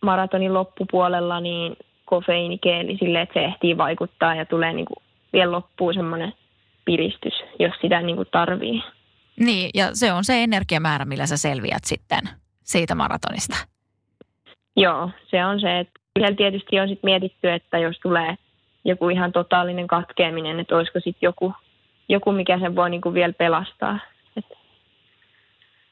maratonin 0.01 0.53
loppupuolella 0.53 1.39
niin 1.39 1.77
kofeiinikeeli 2.07 2.97
sille, 2.97 3.21
että 3.21 3.33
se 3.33 3.45
ehtii 3.45 3.77
vaikuttaa 3.77 4.35
ja 4.35 4.45
tulee 4.45 4.73
niin 4.73 4.85
kuin 4.85 5.03
vielä 5.33 5.51
loppuun 5.51 5.93
semmoinen 5.93 6.33
piristys, 6.85 7.33
jos 7.59 7.73
sitä 7.81 8.01
niin 8.01 8.15
kuin 8.15 8.27
tarvii. 8.31 8.83
Niin, 9.39 9.69
ja 9.73 9.89
se 9.93 10.13
on 10.13 10.23
se 10.23 10.43
energiamäärä, 10.43 11.05
millä 11.05 11.25
sä 11.25 11.37
selviät 11.37 11.83
sitten 11.83 12.19
siitä 12.63 12.95
maratonista. 12.95 13.55
Joo, 14.75 15.09
se 15.29 15.45
on 15.45 15.59
se, 15.59 15.79
että 15.79 15.99
kyllä 16.13 16.31
tietysti 16.31 16.79
on 16.79 16.87
sitten 16.87 17.07
mietitty, 17.07 17.51
että 17.51 17.77
jos 17.77 17.99
tulee 17.99 18.37
joku 18.85 19.09
ihan 19.09 19.31
totaalinen 19.31 19.87
katkeaminen, 19.87 20.59
että 20.59 20.75
olisiko 20.75 20.99
sitten 20.99 21.27
joku, 21.27 21.53
joku, 22.09 22.31
mikä 22.31 22.59
sen 22.59 22.75
voi 22.75 22.89
niinku 22.89 23.13
vielä 23.13 23.33
pelastaa. 23.33 23.99
Että 24.37 24.55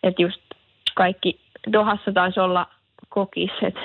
et 0.04 0.20
just 0.20 0.42
kaikki, 0.96 1.40
Dohassa 1.74 2.12
taisi 2.14 2.40
olla 2.40 2.68
kokis, 3.10 3.52
että 3.62 3.80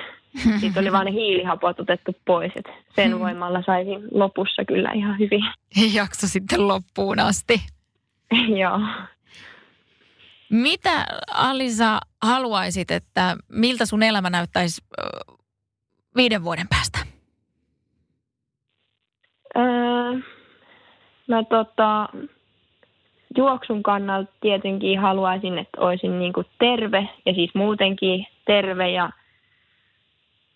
siitä 0.61 0.81
oli 0.81 0.93
vain 0.93 1.12
hiilihapot 1.12 1.81
otettu 1.81 2.12
pois, 2.25 2.53
että 2.57 2.73
sen 2.95 3.11
hmm. 3.11 3.21
voimalla 3.21 3.62
saisin 3.66 4.03
lopussa 4.11 4.64
kyllä 4.64 4.93
ihan 4.93 5.19
hyvin. 5.19 5.45
Jakso 5.95 6.27
sitten 6.27 6.69
loppuun 6.69 7.19
asti. 7.19 7.61
Joo. 8.61 8.81
Mitä 10.51 11.07
Alisa 11.35 12.01
haluaisit, 12.23 12.90
että 12.90 13.37
miltä 13.49 13.87
sun 13.87 14.03
elämä 14.03 14.31
näyttäisi 14.31 14.83
viiden 16.16 16.45
vuoden 16.45 16.69
päästä? 16.69 16.99
Öö, 19.57 19.62
no 21.29 21.45
tota, 21.45 22.09
juoksun 23.37 23.83
kannalta 23.83 24.33
tietenkin 24.40 25.01
haluaisin, 25.01 25.59
että 25.59 25.81
olisin 25.81 26.19
niin 26.19 26.33
kuin 26.33 26.47
terve 26.59 27.09
ja 27.27 27.35
siis 27.35 27.51
muutenkin 27.55 28.27
terve 28.47 28.90
ja 28.90 29.11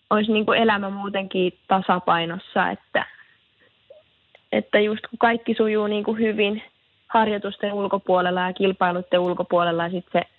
olisi 0.09 0.31
niin 0.31 0.45
kuin 0.45 0.59
elämä 0.59 0.89
muutenkin 0.89 1.57
tasapainossa, 1.67 2.69
että, 2.69 3.05
että 4.51 4.79
just 4.79 5.07
kun 5.09 5.19
kaikki 5.19 5.53
sujuu 5.57 5.87
niin 5.87 6.03
kuin 6.03 6.17
hyvin– 6.17 6.63
harjoitusten 7.15 7.73
ulkopuolella 7.73 8.41
ja 8.41 8.53
kilpailuiden 8.53 9.19
ulkopuolella 9.19 9.83
ja 9.83 9.89
sitten 9.89 10.21
se, 10.21 10.29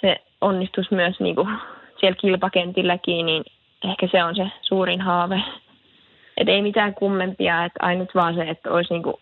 se 0.00 0.24
onnistus 0.40 0.90
myös 0.90 1.20
niin 1.20 1.34
kuin 1.34 1.48
siellä 2.00 2.16
kilpakentilläkin, 2.20 3.26
niin 3.26 3.44
ehkä 3.84 4.08
se 4.10 4.24
on 4.24 4.36
se 4.36 4.46
suurin 4.62 5.00
haave. 5.00 5.42
Että 6.36 6.52
ei 6.52 6.62
mitään 6.62 6.94
kummempia, 6.94 7.64
että 7.64 7.78
ainut 7.82 8.14
vaan 8.14 8.34
se, 8.34 8.42
että 8.42 8.70
olisi 8.70 8.92
niin 8.94 9.02
kuin 9.02 9.16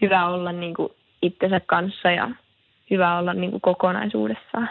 hyvä 0.00 0.28
olla 0.28 0.52
niin 0.52 0.74
kuin 0.74 0.92
itsensä 1.22 1.60
kanssa 1.60 2.10
ja 2.10 2.30
hyvä 2.90 3.18
olla 3.18 3.34
niin 3.34 3.50
kuin 3.50 3.60
kokonaisuudessaan. 3.60 4.68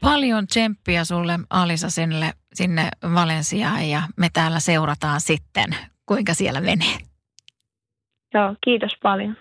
Paljon 0.00 0.46
tsemppiä 0.46 1.04
sulle 1.04 1.38
Alisa 1.50 1.90
sinne, 1.90 2.30
sinne 2.54 2.88
Valensiaan 3.14 3.88
ja 3.88 4.02
me 4.16 4.28
täällä 4.32 4.60
seurataan 4.60 5.20
sitten, 5.20 5.76
kuinka 6.06 6.34
siellä 6.34 6.60
menee. 6.60 6.98
Joo, 8.34 8.56
kiitos 8.64 8.92
paljon. 9.02 9.36